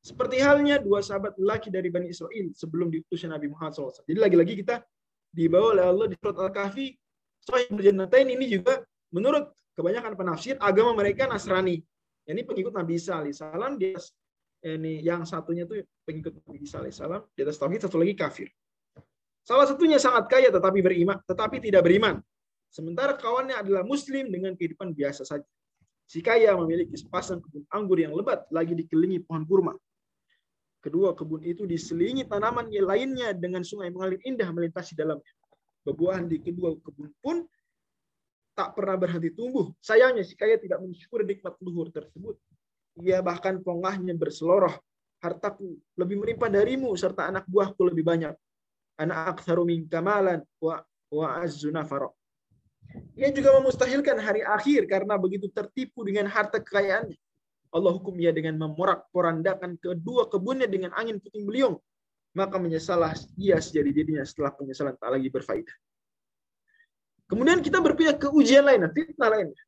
Seperti 0.04 0.36
halnya 0.44 0.76
dua 0.76 1.00
sahabat 1.00 1.32
lelaki 1.40 1.72
dari 1.72 1.88
Bani 1.88 2.12
Israel 2.12 2.52
sebelum 2.52 2.92
diutusnya 2.92 3.32
Nabi 3.40 3.48
Muhammad 3.48 3.72
SAW. 3.72 4.04
Jadi 4.04 4.20
lagi-lagi 4.20 4.54
kita 4.60 4.84
dibawa 5.32 5.72
oleh 5.72 5.84
Allah 5.88 6.06
di 6.12 6.16
surat 6.20 6.36
Al-Kahfi. 6.36 6.92
Sohih 7.40 7.72
berjanatain 7.72 8.28
ini 8.28 8.44
juga 8.52 8.84
menurut 9.08 9.48
kebanyakan 9.72 10.12
penafsir 10.12 10.60
agama 10.60 10.92
mereka 10.92 11.24
Nasrani. 11.24 11.80
Ini 12.28 12.40
pengikut 12.44 12.76
Nabi 12.76 13.00
Isa 13.00 13.20
alaihissalam 13.20 13.80
ini 14.64 15.04
yang 15.04 15.28
satunya 15.28 15.68
tuh 15.68 15.84
pengikut 16.08 16.40
Nabi 16.40 16.64
Isa 16.64 16.80
alaihissalam 16.80 17.20
di 17.36 17.40
atas 17.44 17.56
tauhid 17.60 17.84
satu 17.84 18.00
lagi 18.00 18.16
kafir. 18.16 18.48
Salah 19.44 19.68
satunya 19.68 20.00
sangat 20.00 20.24
kaya 20.28 20.48
tetapi 20.48 20.80
beriman 20.80 21.20
tetapi 21.28 21.60
tidak 21.60 21.84
beriman. 21.84 22.20
Sementara 22.74 23.14
kawannya 23.14 23.54
adalah 23.54 23.86
muslim 23.86 24.34
dengan 24.34 24.58
kehidupan 24.58 24.90
biasa 24.90 25.22
saja. 25.22 25.46
Si 26.10 26.18
kaya 26.18 26.58
memiliki 26.58 26.98
sepasang 26.98 27.38
kebun 27.38 27.62
anggur 27.70 28.02
yang 28.02 28.10
lebat 28.18 28.50
lagi 28.50 28.74
dikelilingi 28.74 29.22
pohon 29.22 29.46
kurma. 29.46 29.74
Kedua 30.82 31.14
kebun 31.14 31.46
itu 31.46 31.64
diselingi 31.70 32.26
tanaman 32.26 32.66
lainnya 32.68 33.30
dengan 33.30 33.62
sungai 33.62 33.94
mengalir 33.94 34.18
indah 34.26 34.50
melintasi 34.50 34.98
dalamnya. 34.98 35.30
Bebuahan 35.86 36.26
di 36.26 36.42
kedua 36.42 36.74
kebun 36.82 37.14
pun 37.22 37.36
tak 38.58 38.74
pernah 38.74 38.98
berhenti 38.98 39.30
tumbuh. 39.30 39.70
Sayangnya 39.78 40.26
si 40.26 40.34
kaya 40.34 40.58
tidak 40.58 40.82
mensyukur 40.82 41.22
nikmat 41.22 41.54
luhur 41.62 41.94
tersebut 41.94 42.34
ia 43.02 43.18
bahkan 43.18 43.58
pongahnya 43.58 44.14
berseloroh. 44.14 44.74
Hartaku 45.18 45.80
lebih 45.96 46.20
melimpah 46.20 46.52
darimu 46.52 46.92
serta 46.94 47.32
anak 47.32 47.48
buahku 47.48 47.80
lebih 47.90 48.04
banyak. 48.04 48.34
Anak 49.00 49.40
aktsaru 49.40 49.64
min 49.66 49.88
kamalan 49.88 50.44
wa 50.60 50.84
wa 51.10 51.26
azzu 51.42 51.72
Ia 53.14 53.30
juga 53.30 53.54
memustahilkan 53.58 54.18
hari 54.18 54.42
akhir 54.42 54.86
karena 54.90 55.14
begitu 55.18 55.50
tertipu 55.50 56.02
dengan 56.02 56.26
harta 56.30 56.58
kekayaannya. 56.58 57.18
Allah 57.74 57.90
hukum 57.90 58.14
ia 58.22 58.30
dengan 58.30 58.54
memorak-porandakan 58.58 59.78
kedua 59.82 60.30
kebunnya 60.30 60.70
dengan 60.70 60.94
angin 60.94 61.18
puting 61.18 61.46
beliung. 61.46 61.76
Maka 62.34 62.58
menyesalah 62.58 63.14
ia 63.38 63.58
sejadi-jadinya 63.62 64.26
setelah 64.26 64.54
penyesalan 64.54 64.98
tak 64.98 65.10
lagi 65.10 65.30
berfaedah. 65.30 65.76
Kemudian 67.30 67.62
kita 67.62 67.78
berpindah 67.78 68.18
ke 68.18 68.26
ujian 68.30 68.66
lain, 68.66 68.90
fitnah 68.90 69.30
lainnya. 69.30 69.62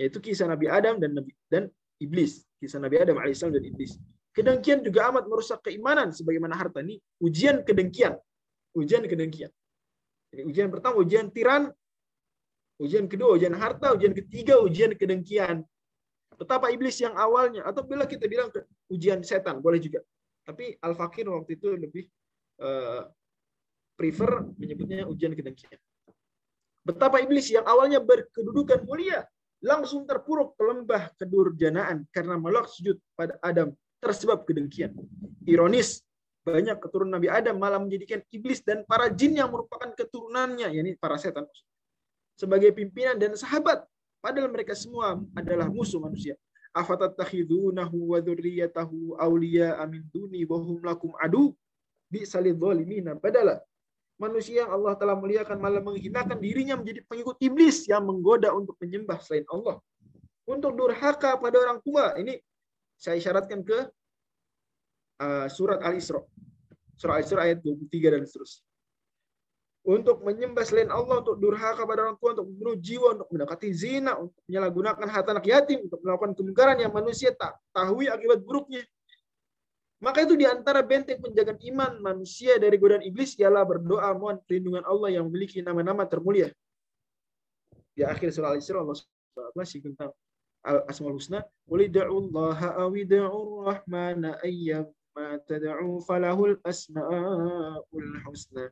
Yaitu 0.00 0.20
kisah 0.20 0.48
Nabi 0.48 0.72
Adam 0.72 0.96
dan 0.96 1.12
Nabi 1.12 1.32
dan 1.52 1.68
iblis 2.00 2.48
kisah 2.58 2.82
Nabi 2.82 2.98
Adam 2.98 3.16
alaihissalam 3.22 3.54
dan 3.54 3.64
iblis. 3.64 3.96
Kedengkian 4.34 4.82
juga 4.82 5.10
amat 5.10 5.24
merusak 5.26 5.62
keimanan 5.66 6.14
sebagaimana 6.14 6.54
harta 6.54 6.82
ini 6.82 6.98
ujian 7.22 7.62
kedengkian. 7.62 8.18
Ujian 8.74 9.02
kedengkian. 9.06 9.50
Jadi 10.30 10.42
ujian 10.44 10.68
pertama 10.68 11.00
ujian 11.00 11.32
tiran, 11.32 11.72
ujian 12.78 13.10
kedua 13.10 13.34
ujian 13.34 13.54
harta, 13.58 13.94
ujian 13.94 14.14
ketiga 14.14 14.62
ujian 14.62 14.94
kedengkian. 14.94 15.66
Betapa 16.38 16.70
iblis 16.70 17.02
yang 17.02 17.18
awalnya 17.18 17.66
atau 17.66 17.82
bila 17.82 18.06
kita 18.06 18.30
bilang 18.30 18.48
ujian 18.86 19.20
setan 19.26 19.58
boleh 19.58 19.82
juga. 19.82 20.00
Tapi 20.46 20.78
Al 20.80 20.94
Fakir 20.94 21.26
waktu 21.28 21.58
itu 21.58 21.74
lebih 21.74 22.06
uh, 22.62 23.04
prefer 23.98 24.46
menyebutnya 24.54 25.04
ujian 25.10 25.34
kedengkian. 25.34 25.76
Betapa 26.86 27.20
iblis 27.20 27.50
yang 27.50 27.66
awalnya 27.66 28.00
berkedudukan 28.00 28.86
mulia 28.86 29.26
langsung 29.58 30.06
terpuruk 30.06 30.54
ke 30.54 30.62
lembah 30.62 31.10
kedurjanaan 31.18 32.06
karena 32.14 32.38
melok 32.38 32.70
sujud 32.70 32.96
pada 33.18 33.36
Adam 33.42 33.74
tersebab 33.98 34.46
kedengkian. 34.46 34.94
Ironis, 35.44 36.00
banyak 36.46 36.78
keturunan 36.78 37.18
Nabi 37.18 37.28
Adam 37.28 37.58
malah 37.58 37.82
menjadikan 37.82 38.22
iblis 38.30 38.62
dan 38.62 38.86
para 38.86 39.10
jin 39.10 39.36
yang 39.36 39.50
merupakan 39.50 39.90
keturunannya, 39.92 40.70
yakni 40.70 40.94
para 40.96 41.18
setan, 41.18 41.44
sebagai 42.38 42.70
pimpinan 42.70 43.18
dan 43.18 43.34
sahabat. 43.34 43.82
Padahal 44.22 44.46
mereka 44.54 44.78
semua 44.78 45.18
adalah 45.34 45.66
musuh 45.66 45.98
manusia. 45.98 46.38
Afatattakhidunahu 46.70 48.14
wa 48.14 48.18
dzurriyyatahu 48.22 49.18
awliya 49.18 49.82
amin 49.82 50.06
duni 50.14 50.46
wa 50.46 50.62
hum 50.62 50.78
lakum 50.86 51.10
adu 51.18 51.50
bi 52.06 52.22
salidzalimina 52.22 53.18
badala 53.18 53.58
manusia 54.18 54.66
yang 54.66 54.70
Allah 54.74 54.98
telah 54.98 55.14
muliakan 55.14 55.56
malah 55.62 55.80
menghinakan 55.80 56.36
dirinya 56.42 56.74
menjadi 56.74 57.06
pengikut 57.06 57.38
iblis 57.38 57.86
yang 57.86 58.02
menggoda 58.02 58.50
untuk 58.50 58.74
menyembah 58.82 59.22
selain 59.22 59.46
Allah. 59.48 59.78
Untuk 60.44 60.74
durhaka 60.74 61.38
pada 61.38 61.56
orang 61.56 61.78
tua. 61.80 62.18
Ini 62.18 62.34
saya 62.98 63.22
syaratkan 63.22 63.62
ke 63.62 63.78
uh, 65.22 65.46
surat 65.46 65.78
Al-Isra. 65.86 66.18
Surah 66.98 67.22
Al-Isra 67.22 67.46
ayat 67.46 67.62
23 67.62 68.18
dan 68.18 68.22
seterusnya. 68.26 68.67
Untuk 69.88 70.20
menyembah 70.20 70.68
selain 70.68 70.92
Allah, 70.92 71.24
untuk 71.24 71.40
durhaka 71.40 71.88
pada 71.88 72.04
orang 72.04 72.20
tua, 72.20 72.36
untuk 72.36 72.44
membunuh 72.52 72.76
jiwa, 72.76 73.16
untuk 73.16 73.28
mendekati 73.32 73.72
zina, 73.72 74.20
untuk 74.20 74.36
menyalahgunakan 74.44 75.08
harta 75.08 75.32
anak 75.32 75.48
yatim, 75.48 75.88
untuk 75.88 76.04
melakukan 76.04 76.36
kemungkaran 76.36 76.76
yang 76.76 76.92
manusia 76.92 77.32
tak 77.32 77.56
tahu 77.72 78.04
akibat 78.04 78.44
buruknya. 78.44 78.84
Maka 79.98 80.28
itu 80.28 80.36
di 80.36 80.44
antara 80.44 80.84
benteng 80.84 81.18
penjagaan 81.18 81.58
iman 81.72 81.92
manusia 82.04 82.60
dari 82.60 82.76
godaan 82.76 83.02
iblis 83.02 83.34
ialah 83.40 83.64
berdoa 83.64 84.12
mohon 84.14 84.38
perlindungan 84.44 84.84
Allah 84.84 85.08
yang 85.18 85.24
memiliki 85.26 85.58
nama-nama 85.64 86.04
termulia. 86.04 86.52
Di 87.96 88.04
akhir 88.06 88.30
surah 88.30 88.54
Al-Isra 88.54 88.84
Allah 88.84 88.94
masih 89.58 89.82
tentang 89.82 90.14
Al-Asmaul 90.62 91.18
Husna. 91.18 91.42
Qul 91.66 91.90
Allah 91.90 92.58
aw 92.76 92.92
rahmana 93.66 94.38
ayyam 94.44 94.86
ma 95.18 95.34
tad'u 95.42 95.98
falahul 96.06 96.62
asmaul 96.62 98.10
husna. 98.22 98.70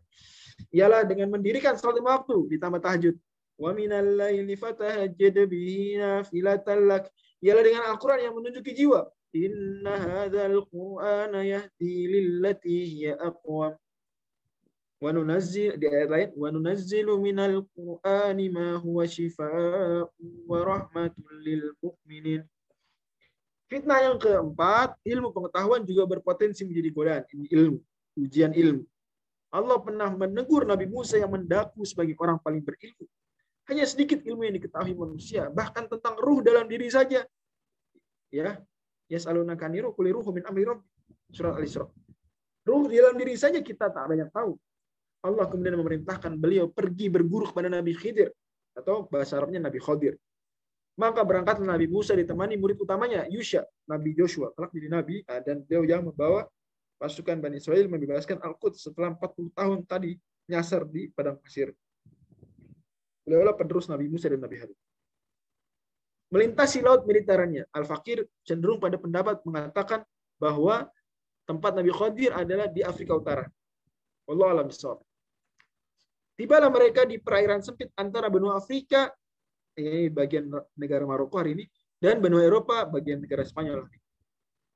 Ialah 0.72 1.04
dengan 1.08 1.32
mendirikan 1.36 1.76
salat 1.76 2.00
lima 2.00 2.20
waktu 2.20 2.56
ditambah 2.56 2.80
tahajud. 2.80 3.14
Wa 3.56 3.72
minal 3.72 4.04
laili 4.20 4.56
fatahajjad 4.56 5.36
bihi 5.48 5.96
nafilatan 5.96 6.88
lak. 6.88 7.08
Ialah 7.40 7.62
dengan 7.64 7.82
Al-Qur'an 7.88 8.20
yang 8.20 8.34
menunjuki 8.36 8.72
jiwa 8.72 9.08
Inna 9.36 9.94
hadzal 10.00 10.64
Qur'ana 10.72 11.44
yahdi 11.44 12.08
lillati 12.08 12.88
hiya 12.88 13.20
aqwam. 13.20 13.76
Wa 14.96 15.12
nunazzil 15.12 15.76
di 15.76 15.86
ayat 15.92 16.08
lain 16.08 16.30
wa 16.32 16.48
nunazzilu 16.48 17.20
minal 17.20 17.68
Qur'ani 17.76 18.48
ma 18.48 18.80
huwa 18.80 19.04
shifaa'un 19.04 20.08
wa 20.48 20.58
rahmatul 20.64 21.36
lil 21.44 21.76
mu'minin. 21.84 22.48
Fitnah 23.68 23.98
yang 24.08 24.16
keempat, 24.16 24.94
ilmu 25.04 25.34
pengetahuan 25.34 25.82
juga 25.84 26.06
berpotensi 26.06 26.62
menjadi 26.64 26.90
godaan. 26.94 27.22
Ini 27.34 27.46
ilmu, 27.50 27.78
ujian 28.14 28.54
ilmu. 28.54 28.86
Allah 29.56 29.80
pernah 29.80 30.12
menegur 30.12 30.68
Nabi 30.68 30.84
Musa 30.84 31.16
yang 31.16 31.32
mendaku 31.32 31.88
sebagai 31.88 32.12
orang 32.20 32.36
paling 32.36 32.60
berilmu. 32.60 33.08
Hanya 33.72 33.88
sedikit 33.88 34.20
ilmu 34.20 34.44
yang 34.44 34.54
diketahui 34.60 34.92
manusia, 34.92 35.48
bahkan 35.48 35.88
tentang 35.88 36.14
ruh 36.20 36.44
dalam 36.44 36.68
diri 36.68 36.86
saja. 36.92 37.24
Ya, 38.28 38.60
Yas'alunaka 39.08 39.66
niru 39.72 39.96
kuli 39.96 40.12
ruhu 40.12 40.30
min 40.36 40.44
amri. 40.44 40.68
Surat 41.32 41.56
Al-Isra. 41.56 41.88
Ruh 42.66 42.84
di 42.86 43.00
dalam 43.00 43.16
diri 43.16 43.34
saja 43.34 43.58
kita 43.64 43.90
tak 43.90 44.04
banyak 44.06 44.30
tahu. 44.30 44.54
Allah 45.26 45.46
kemudian 45.50 45.74
memerintahkan 45.80 46.38
beliau 46.38 46.70
pergi 46.70 47.10
berguru 47.10 47.50
kepada 47.50 47.66
Nabi 47.66 47.96
Khidir 47.96 48.30
atau 48.76 49.08
bahasa 49.10 49.40
Arabnya 49.40 49.58
Nabi 49.66 49.80
Khadir. 49.82 50.14
Maka 50.96 51.26
berangkatlah 51.26 51.76
Nabi 51.76 51.90
Musa 51.90 52.16
ditemani 52.16 52.56
murid 52.56 52.80
utamanya 52.80 53.28
Yusha, 53.28 53.64
Nabi 53.90 54.16
Joshua, 54.16 54.52
kelak 54.56 54.72
jadi 54.72 54.88
nabi 54.88 55.20
ah, 55.28 55.44
dan 55.44 55.60
beliau 55.60 55.84
yang 55.84 56.02
membawa 56.08 56.48
pasukan 56.96 57.36
Bani 57.38 57.60
Israel 57.60 57.86
membebaskan 57.88 58.40
Al-Quds 58.40 58.88
setelah 58.90 59.12
40 59.14 59.52
tahun 59.52 59.78
tadi 59.84 60.16
nyasar 60.48 60.88
di 60.88 61.08
padang 61.12 61.36
pasir. 61.40 61.72
Beliau 63.26 63.52
penerus 63.58 63.90
Nabi 63.90 64.06
Musa 64.06 64.30
dan 64.30 64.40
Nabi 64.40 64.56
Harun 64.60 64.78
melintasi 66.30 66.82
laut 66.82 67.06
Mediterania. 67.06 67.66
Al-Fakir 67.70 68.26
cenderung 68.42 68.82
pada 68.82 68.98
pendapat 68.98 69.42
mengatakan 69.46 70.02
bahwa 70.36 70.90
tempat 71.46 71.72
Nabi 71.78 71.90
Khadir 71.94 72.34
adalah 72.34 72.66
di 72.66 72.82
Afrika 72.82 73.14
Utara. 73.14 73.46
Allah 74.26 74.48
alam 74.50 74.68
Tibalah 76.36 76.68
mereka 76.68 77.08
di 77.08 77.16
perairan 77.16 77.64
sempit 77.64 77.88
antara 77.96 78.28
benua 78.28 78.60
Afrika, 78.60 79.08
ini 79.78 80.12
bagian 80.12 80.52
negara 80.76 81.08
Maroko 81.08 81.40
hari 81.40 81.56
ini, 81.56 81.64
dan 81.96 82.20
benua 82.20 82.44
Eropa, 82.44 82.84
bagian 82.84 83.24
negara 83.24 83.40
Spanyol. 83.40 83.88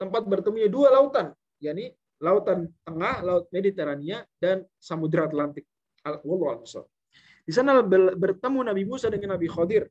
Tempat 0.00 0.24
bertemunya 0.24 0.72
dua 0.72 0.88
lautan, 0.88 1.36
yakni 1.60 1.92
lautan 2.20 2.68
tengah, 2.84 3.24
laut 3.24 3.48
Mediterania, 3.50 4.22
dan 4.36 4.62
Samudra 4.76 5.26
Atlantik. 5.26 5.64
Di 7.44 7.52
sana 7.52 7.80
bertemu 8.16 8.60
Nabi 8.72 8.84
Musa 8.88 9.12
dengan 9.12 9.36
Nabi 9.36 9.48
Khadir 9.48 9.88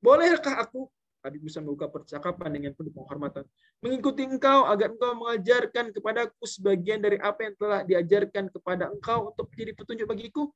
Bolehkah 0.00 0.56
aku 0.64 0.88
Nabi 1.20 1.36
Musa 1.44 1.60
membuka 1.60 1.84
percakapan 1.92 2.48
dengan 2.48 2.72
penuh 2.72 2.88
penghormatan. 2.96 3.44
Mengikuti 3.84 4.24
engkau 4.24 4.64
agar 4.64 4.88
engkau 4.96 5.12
mengajarkan 5.20 5.92
kepada 5.92 6.24
aku 6.24 6.48
sebagian 6.48 7.04
dari 7.04 7.20
apa 7.20 7.44
yang 7.44 7.54
telah 7.60 7.80
diajarkan 7.84 8.48
kepada 8.48 8.88
engkau 8.88 9.28
untuk 9.28 9.52
menjadi 9.52 9.72
petunjuk 9.76 10.06
bagiku. 10.08 10.48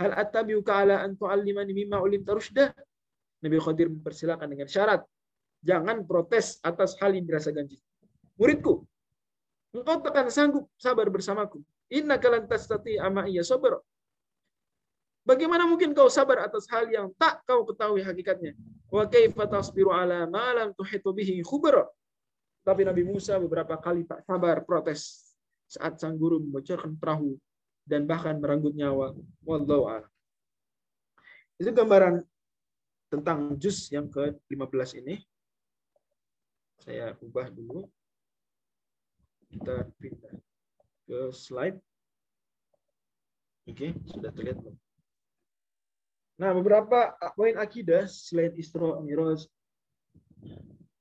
Hal 0.00 0.16
attabi'uka 0.16 0.72
ala 0.72 1.04
an 1.04 1.20
tu'allimani 1.20 1.76
mimma 1.76 2.00
ulim 2.00 2.24
tarushdah. 2.24 2.72
Nabi 3.44 3.60
Khadir 3.60 3.92
mempersilakan 3.92 4.48
dengan 4.48 4.72
syarat. 4.72 5.04
Jangan 5.60 6.08
protes 6.08 6.64
atas 6.64 6.96
hal 7.04 7.12
yang 7.12 7.28
dirasa 7.28 7.52
ganjil. 7.52 7.76
Muridku, 8.40 8.88
engkau 9.74 9.98
takkan 9.98 10.30
sanggup 10.30 10.70
sabar 10.78 11.10
bersamaku. 11.10 11.58
Inna 11.90 12.16
kalan 12.16 12.46
tastati 12.46 12.96
ama 12.96 13.26
iya 13.26 13.42
sabar. 13.42 13.82
Bagaimana 15.24 15.64
mungkin 15.64 15.96
kau 15.96 16.06
sabar 16.06 16.46
atas 16.46 16.68
hal 16.68 16.86
yang 16.92 17.08
tak 17.16 17.42
kau 17.48 17.64
ketahui 17.66 18.04
hakikatnya? 18.04 18.54
Wa 18.92 19.08
kaifa 19.08 19.48
tasbiru 19.50 19.90
ala 19.90 20.28
ma 20.30 20.52
lam 20.52 20.70
tuhitu 20.76 21.10
bihi 21.10 21.40
khubra. 21.42 21.88
Tapi 22.64 22.84
Nabi 22.84 23.02
Musa 23.04 23.36
beberapa 23.40 23.76
kali 23.76 24.08
tak 24.08 24.24
sabar 24.24 24.64
protes 24.64 25.32
saat 25.68 25.96
sang 26.00 26.16
guru 26.16 26.40
membocorkan 26.40 26.96
perahu 26.96 27.36
dan 27.88 28.04
bahkan 28.08 28.36
merenggut 28.36 28.72
nyawa. 28.76 29.16
Wallahu 29.44 29.84
a'lam. 29.88 30.12
Itu 31.60 31.72
gambaran 31.72 32.24
tentang 33.12 33.56
juz 33.60 33.88
yang 33.92 34.08
ke-15 34.12 34.90
ini. 35.04 35.20
Saya 36.84 37.16
ubah 37.20 37.48
dulu. 37.48 37.88
Kita 39.54 39.86
pindah 40.02 40.34
ke 41.06 41.18
slide. 41.30 41.78
Oke, 43.70 43.96
sudah 44.10 44.34
terlihat 44.34 44.60
belum? 44.60 44.76
Nah, 46.34 46.50
beberapa 46.50 47.14
poin 47.38 47.54
akidah 47.54 48.10
selain 48.10 48.50
Isra 48.58 48.98
Miraj 48.98 49.46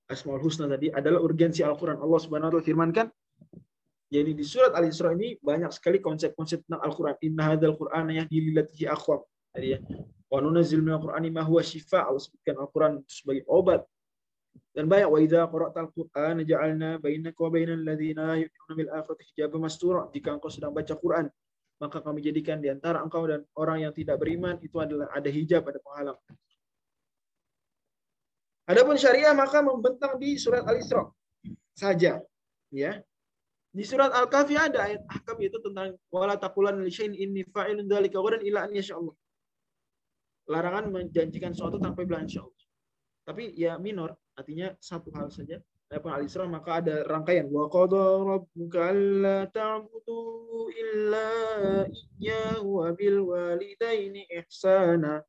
Asmaul 0.06 0.46
Husna 0.46 0.70
tadi 0.70 0.94
adalah 0.94 1.20
urgensi 1.26 1.66
Al-Quran. 1.66 1.98
Allah 1.98 2.20
Subhanahu 2.22 2.48
wa 2.48 2.54
taala 2.54 2.63
firmankan 2.63 3.08
jadi 4.13 4.32
di 4.38 4.46
surat 4.46 4.78
Al-Isra 4.78 5.18
ini 5.18 5.42
banyak 5.42 5.74
sekali 5.74 5.98
konsep-konsep 5.98 6.62
tentang 6.70 6.86
Al-Quran. 6.86 7.18
Inna 7.26 7.50
hadzal 7.50 7.74
Qur'ana 7.74 8.13
yahdi 8.13 8.38
lillati 8.46 8.86
aqwam. 8.86 9.26
Jadi 9.58 9.68
ya. 9.74 9.80
Wa 10.30 10.38
nunazzil 10.38 10.86
minal 10.86 11.02
Qur'ani 11.02 11.34
ma 11.34 11.42
huwa 11.42 11.66
shifa. 11.66 12.06
Allah 12.06 12.22
sebutkan 12.22 12.62
Al-Quran 12.62 13.02
sebagai 13.10 13.42
obat. 13.50 13.82
Dan 14.74 14.90
banyak 14.90 15.06
wa 15.06 15.20
idza 15.22 15.46
qara'tal 15.46 15.94
Qur'an 15.94 16.42
ja'alna 16.42 16.98
bainaka 16.98 17.38
wa 17.46 17.50
bainal 17.54 17.86
ladzina 17.86 18.42
yu'minuna 18.42 18.74
bil 18.74 18.90
akhirati 18.90 19.24
hijaban 19.30 19.62
mastura. 19.62 20.10
Jika 20.10 20.34
engkau 20.34 20.50
sedang 20.50 20.74
baca 20.74 20.98
Quran, 20.98 21.30
maka 21.78 22.02
kami 22.02 22.26
jadikan 22.26 22.58
di 22.58 22.74
antara 22.74 23.06
engkau 23.06 23.22
dan 23.30 23.46
orang 23.54 23.86
yang 23.86 23.94
tidak 23.94 24.18
beriman 24.18 24.58
itu 24.66 24.82
adalah 24.82 25.14
ada 25.14 25.30
hijab, 25.30 25.62
ada 25.70 25.78
penghalang. 25.78 26.18
Adapun 28.64 28.96
syariah 28.98 29.36
maka 29.38 29.60
membentang 29.62 30.18
di 30.18 30.40
surat 30.42 30.66
Al-Isra 30.66 31.06
saja, 31.76 32.24
ya. 32.74 32.98
Di 33.74 33.84
surat 33.86 34.14
Al-Kahfi 34.14 34.54
ada 34.54 34.86
ayat 34.86 35.02
ahkam 35.10 35.38
itu 35.42 35.58
tentang 35.58 35.98
wala 36.14 36.38
taqulan 36.38 36.78
li 36.82 36.94
syai'in 36.94 37.18
inni 37.18 37.42
fa'ilun 37.46 37.90
dzalika 37.90 38.22
ghadan 38.22 38.42
illa 38.46 38.66
an 38.66 38.72
Allah. 38.74 39.16
Larangan 40.50 40.86
menjanjikan 40.94 41.52
sesuatu 41.58 41.82
tanpa 41.82 42.06
bilang 42.06 42.30
insyaallah. 42.30 42.53
Tapi 43.24 43.56
ya 43.56 43.80
minor, 43.80 44.16
artinya 44.36 44.76
satu 44.80 45.10
hal 45.16 45.32
saja 45.32 45.64
Adapun 45.94 46.10
Al-Isra 46.10 46.50
maka 46.50 46.82
ada 46.82 47.06
rangkaian 47.06 47.46
wa 47.54 47.70
qada 47.70 48.02
rabbuka 48.26 48.90
alla 48.90 49.46
ta'budu 49.46 50.74
illa 50.74 51.30
iyyahu 52.18 52.82
wa 52.82 52.90
bil 52.98 53.30
walidaini 53.30 54.26
ihsana. 54.26 55.22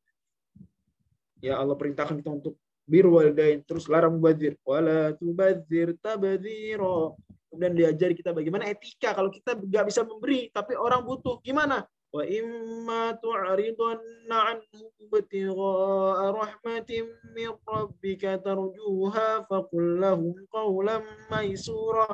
Ya 1.37 1.61
Allah 1.61 1.77
perintahkan 1.77 2.17
kita 2.17 2.33
untuk 2.33 2.57
bir 2.81 3.05
walidain 3.05 3.61
terus 3.61 3.85
larang 3.85 4.17
mubadzir 4.17 4.57
wala 4.65 5.13
tubadzir 5.13 5.93
tabdzira. 6.01 7.13
Kemudian 7.53 7.73
diajari 7.77 8.17
kita 8.17 8.33
bagaimana 8.33 8.65
etika 8.65 9.13
kalau 9.13 9.29
kita 9.29 9.53
nggak 9.53 9.85
bisa 9.85 10.01
memberi 10.01 10.49
tapi 10.49 10.73
orang 10.73 11.05
butuh 11.05 11.45
gimana? 11.45 11.85
وإما 12.14 13.22
تعرضن 13.22 14.30
عنهم 14.30 14.90
ابتغاء 14.98 16.18
رحمة 16.30 16.90
من 17.36 17.50
ربك 17.68 18.24
ترجوها 18.44 19.28
فقل 19.46 20.00
لهم 20.00 20.34
قولا 20.50 20.96
ميسورا 21.30 22.08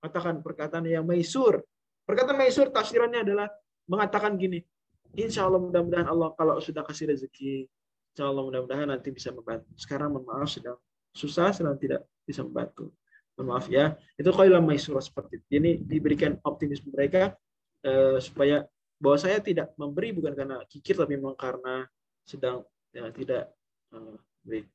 katakan 0.00 0.40
perkataan 0.40 0.88
yang 0.88 1.04
maisur 1.04 1.60
perkataan 2.08 2.40
maisur 2.40 2.72
tafsirannya 2.72 3.20
adalah 3.20 3.52
mengatakan 3.84 4.32
gini 4.40 4.64
insya 5.12 5.44
Allah 5.44 5.60
mudah-mudahan 5.60 6.08
Allah 6.08 6.32
kalau 6.40 6.56
sudah 6.56 6.80
kasih 6.88 7.12
rezeki 7.12 7.68
insya 8.16 8.24
Allah 8.24 8.40
mudah-mudahan 8.48 8.88
nanti 8.88 9.12
bisa 9.12 9.28
membantu 9.28 9.68
sekarang 9.76 10.16
mohon 10.16 10.24
maaf 10.24 10.48
sedang 10.48 10.80
susah 11.12 11.52
sedang 11.52 11.76
tidak 11.76 12.08
bisa 12.24 12.40
membantu 12.40 12.96
mohon 13.36 13.52
maaf 13.52 13.68
ya 13.68 13.92
itu 14.16 14.30
kailah 14.32 14.64
maisur 14.64 14.96
seperti 15.04 15.36
itu 15.36 15.46
ini 15.60 15.70
diberikan 15.84 16.40
optimisme 16.48 16.88
mereka 16.96 17.36
eh, 17.84 18.16
supaya 18.24 18.64
bahwa 18.99 19.17
saya 19.19 19.43
tidak 19.43 19.75
memberi 19.75 20.15
bukan 20.15 20.33
karena 20.33 20.57
kikir 20.67 20.95
tapi 20.95 21.19
memang 21.19 21.35
karena 21.35 21.83
sedang 22.23 22.63
ya, 22.95 23.11
tidak 23.11 23.51
uh, 23.91 24.15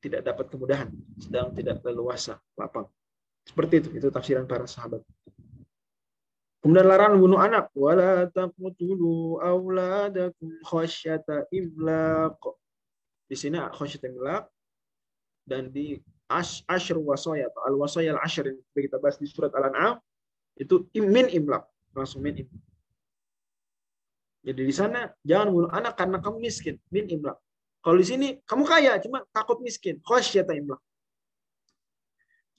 tidak 0.02 0.26
dapat 0.26 0.46
kemudahan, 0.50 0.88
sedang 1.22 1.54
tidak 1.54 1.78
leluasa, 1.86 2.42
lapang. 2.58 2.90
Seperti 3.46 3.86
itu, 3.86 3.88
itu 4.02 4.08
tafsiran 4.10 4.44
para 4.44 4.66
sahabat. 4.66 5.00
Kemudian 6.60 6.86
larangan 6.90 7.16
bunuh 7.16 7.40
anak, 7.40 7.72
wala 7.72 8.28
taqtulu 8.28 9.40
auladakum 9.40 10.60
khasyata 10.66 11.48
imlaq. 11.54 12.36
Di 13.30 13.36
sini 13.38 13.56
khasyata 13.56 14.10
imlaq 14.10 14.44
dan 15.48 15.72
di 15.72 15.96
ash, 16.28 16.60
ashr 16.68 17.00
wasaya 17.00 17.48
atau 17.48 17.62
al 17.64 17.74
wasaya 17.80 18.12
al 18.12 18.20
ashr 18.20 18.44
yang 18.44 18.58
kita 18.76 19.00
bahas 19.00 19.16
di 19.16 19.26
surat 19.26 19.54
al-an'am 19.56 20.02
itu 20.60 20.84
min 21.00 21.32
imlaq, 21.32 21.64
langsung 21.96 22.20
min 22.20 22.44
imlaq. 22.44 22.69
Jadi 24.40 24.62
di 24.64 24.74
sana 24.74 25.12
jangan 25.20 25.48
bunuh 25.52 25.70
anak 25.70 26.00
karena 26.00 26.16
kamu 26.20 26.40
miskin, 26.40 26.80
min 26.88 27.04
imlak. 27.08 27.36
Kalau 27.80 27.96
di 28.00 28.06
sini 28.08 28.28
kamu 28.44 28.64
kaya, 28.64 28.96
cuma 29.00 29.24
takut 29.32 29.60
miskin, 29.60 30.00
khasyata 30.00 30.56
imlak. 30.56 30.80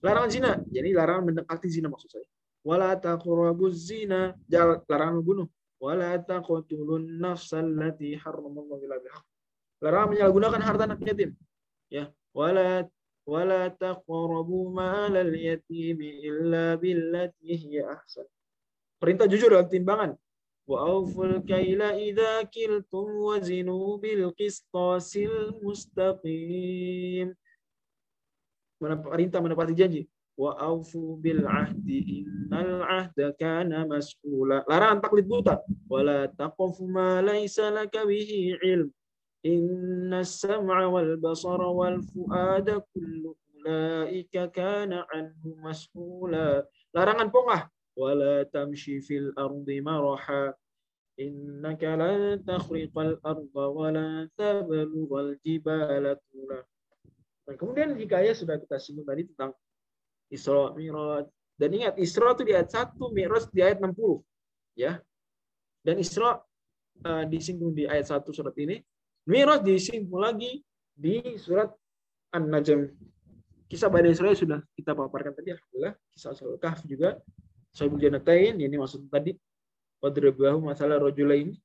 Larangan 0.02 0.30
zina, 0.34 0.52
jadi 0.70 0.98
larangan 0.98 1.30
mendekati 1.30 1.70
zina 1.70 1.90
maksud 1.90 2.10
saya. 2.10 2.28
Wala 2.62 2.94
taqrabuz 2.98 3.74
zina, 3.90 4.34
larangan 4.90 5.22
membunuh. 5.22 5.50
Wala 5.82 6.14
taqtulun 6.22 7.18
nafsal 7.18 7.66
lati 7.66 8.14
harramallahu 8.14 8.86
illa 8.86 9.02
bihaq. 9.02 9.26
Larangan 9.82 10.08
menyalahgunakan 10.14 10.62
harta 10.62 10.84
anak 10.86 11.02
yatim. 11.02 11.34
Ya, 11.90 12.14
wala 12.38 12.86
wala 13.26 13.74
taqrabu 13.74 14.70
malal 14.70 15.34
yatimi 15.34 16.22
illa 16.22 16.78
billati 16.78 17.58
hiya 17.58 17.98
ahsan. 17.98 18.30
Perintah 19.02 19.26
jujur 19.26 19.50
dalam 19.50 19.66
timbangan. 19.70 20.14
وأوفوا 20.71 21.27
الكيل 21.27 21.83
إذا 21.83 22.43
كلتم 22.43 23.07
وزنوا 23.29 23.97
بالقسطاس 23.97 25.17
المستقيم 25.17 27.29
perintah 28.81 29.41
menepati 29.41 29.73
janji 29.73 30.03
wa 30.37 30.53
aufu 30.61 31.17
bil 31.17 31.49
ahdi 31.49 32.21
innal 32.21 32.85
ahda 32.85 33.33
kana 33.41 33.89
mas'ula 33.89 34.61
larangan 34.69 35.01
taklid 35.01 35.25
buta 35.25 35.65
wala 35.89 36.29
taqfu 36.37 36.85
ma 36.85 37.25
laysa 37.25 37.73
laka 37.73 38.05
bihi 38.05 38.61
ilm 38.61 38.93
inna 39.41 40.21
sam'a 40.21 40.93
wal 40.93 41.17
basara 41.17 41.73
wal 41.73 42.05
fuada 42.13 42.85
kullu 42.93 43.33
ulaika 43.57 44.53
kana 44.53 45.09
anhu 45.09 45.57
mas'ula 45.65 46.69
larangan 46.93 47.33
pongah 47.33 47.73
wala 47.97 48.45
tamshi 48.53 49.01
fil 49.01 49.33
ardi 49.41 49.81
maraha 49.81 50.53
takhriqal 52.48 53.20
arda 53.22 53.66
wa 53.70 53.88
la 53.92 54.26
tablughal 54.40 55.36
jibala 55.44 56.18
tula 56.32 56.60
nah, 57.46 57.56
kemudian 57.60 57.94
hikayah 57.98 58.34
sudah 58.34 58.58
kita 58.58 58.80
singgung 58.80 59.06
tadi 59.06 59.28
tentang 59.30 59.52
Isra 60.32 60.72
Mi'raj. 60.74 61.28
Dan 61.60 61.70
ingat 61.76 62.00
Isra 62.00 62.34
itu 62.34 62.48
di 62.48 62.56
ayat 62.56 62.72
1 62.72 62.96
Mi'raj 62.98 63.52
di 63.52 63.62
ayat 63.62 63.78
60 63.84 64.24
ya. 64.80 64.98
Dan 65.84 66.00
Isra 66.00 66.40
uh, 67.04 67.24
disinggung 67.28 67.76
di 67.76 67.86
ayat 67.86 68.08
1 68.08 68.26
surat 68.32 68.56
ini. 68.58 68.80
Mi'raj 69.28 69.62
disinggung 69.62 70.24
lagi 70.24 70.64
di 70.96 71.36
surat 71.38 71.70
An-Najm. 72.32 72.90
Kisah 73.68 73.88
Bani 73.88 74.12
Israel 74.12 74.36
sudah 74.36 74.60
kita 74.74 74.96
paparkan 74.96 75.36
tadi 75.36 75.54
alhamdulillah. 75.54 75.94
Kisah 76.16 76.34
Al 76.34 76.60
Kahf 76.60 76.84
juga 76.88 77.20
Sahibul 77.72 78.04
Janatain, 78.04 78.60
ini 78.60 78.76
maksud 78.76 79.08
tadi. 79.08 79.32
Wadribahu 80.02 80.66
masalah 80.66 80.98
rojula 80.98 81.38
ini. 81.38 81.56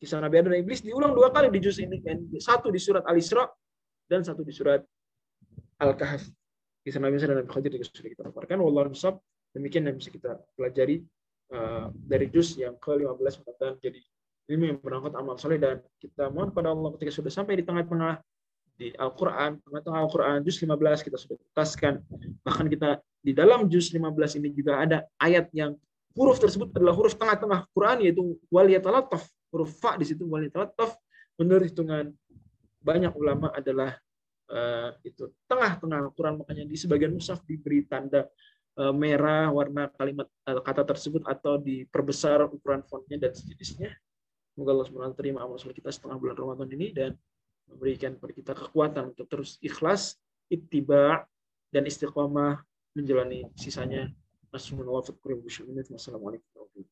Kisah 0.00 0.22
Nabi 0.22 0.40
Adam 0.40 0.56
dan 0.56 0.64
Iblis 0.64 0.80
diulang 0.80 1.12
dua 1.12 1.28
kali 1.28 1.52
di 1.52 1.60
juz 1.60 1.76
ini. 1.76 2.00
Kan? 2.00 2.30
Satu 2.40 2.72
di 2.72 2.80
surat 2.80 3.04
Al-Isra 3.04 3.44
dan 4.08 4.24
satu 4.24 4.40
di 4.46 4.54
surat 4.54 4.80
Al-Kahf. 5.82 6.24
Kisah 6.80 7.02
Nabi 7.02 7.20
Musa 7.20 7.28
dan 7.28 7.44
Nabi 7.44 7.50
Khadir 7.52 7.76
juga 7.76 7.84
sudah 7.84 8.10
kita 8.16 8.22
paparkan. 8.32 8.58
Wallahu 8.64 8.96
a'lam. 8.96 9.20
Demikian 9.50 9.90
yang 9.90 9.98
bisa 9.98 10.14
kita 10.14 10.38
pelajari 10.54 11.02
uh, 11.52 11.90
dari 11.92 12.30
juz 12.30 12.54
yang 12.54 12.78
ke-15 12.78 13.42
mudah 13.42 13.74
jadi 13.82 13.98
ilmu 14.50 14.64
yang 14.66 14.78
berangkat 14.78 15.12
amal 15.18 15.34
soleh 15.38 15.58
dan 15.58 15.82
kita 15.98 16.30
mohon 16.30 16.54
pada 16.54 16.70
Allah 16.74 16.90
ketika 16.98 17.22
sudah 17.22 17.30
sampai 17.34 17.58
di 17.58 17.64
tengah-tengah 17.66 18.18
di 18.80 18.88
Al-Quran, 18.96 19.60
tengah-tengah 19.60 20.00
Al-Quran, 20.08 20.36
juz 20.40 20.56
15 20.56 21.04
kita 21.04 21.16
sudah 21.20 21.36
tutaskan. 21.36 22.00
Bahkan 22.46 22.66
kita 22.72 22.96
di 23.20 23.36
dalam 23.36 23.68
juz 23.68 23.92
15 23.92 24.40
ini 24.40 24.48
juga 24.56 24.80
ada 24.80 25.04
ayat 25.20 25.52
yang 25.52 25.76
huruf 26.14 26.38
tersebut 26.42 26.74
adalah 26.74 26.94
huruf 26.94 27.14
tengah-tengah 27.14 27.70
Quran 27.70 27.96
yaitu 28.06 28.38
waliyatalataf 28.50 29.22
huruf 29.54 29.70
fa 29.78 29.94
di 29.98 30.06
situ 30.06 30.26
waliyatalataf 30.26 30.94
menurut 31.38 31.70
hitungan 31.70 32.10
banyak 32.80 33.12
ulama 33.14 33.52
adalah 33.52 33.96
uh, 34.50 34.90
itu 35.06 35.30
tengah-tengah 35.46 36.10
Quran 36.16 36.42
makanya 36.42 36.64
di 36.66 36.76
sebagian 36.76 37.14
mushaf 37.14 37.40
diberi 37.46 37.86
tanda 37.86 38.26
uh, 38.80 38.94
merah 38.94 39.48
warna 39.52 39.88
kalimat 39.94 40.26
uh, 40.48 40.60
kata 40.60 40.82
tersebut 40.84 41.24
atau 41.24 41.56
diperbesar 41.60 42.46
ukuran 42.50 42.84
fontnya 42.84 43.28
dan 43.28 43.32
sejenisnya. 43.32 43.92
Semoga 44.54 44.76
Allah 44.76 44.86
SWT 45.14 45.16
terima 45.16 45.46
amal 45.46 45.56
kita 45.56 45.88
setengah 45.94 46.18
bulan 46.18 46.36
Ramadan 46.36 46.68
ini 46.74 46.90
dan 46.90 47.14
memberikan 47.70 48.18
kepada 48.18 48.32
kita 48.34 48.52
kekuatan 48.66 49.14
untuk 49.14 49.26
terus 49.30 49.56
ikhlas, 49.62 50.18
ittiba 50.50 51.22
dan 51.70 51.86
istiqomah 51.86 52.60
menjalani 52.98 53.46
sisanya. 53.54 54.10
بس 54.52 54.72
من 54.72 54.88
وافق 54.88 55.14
كريم 55.24 55.42
والسلام 55.92 56.26
عليكم 56.28 56.44
ورحمة 56.54 56.70
الله. 56.76 56.89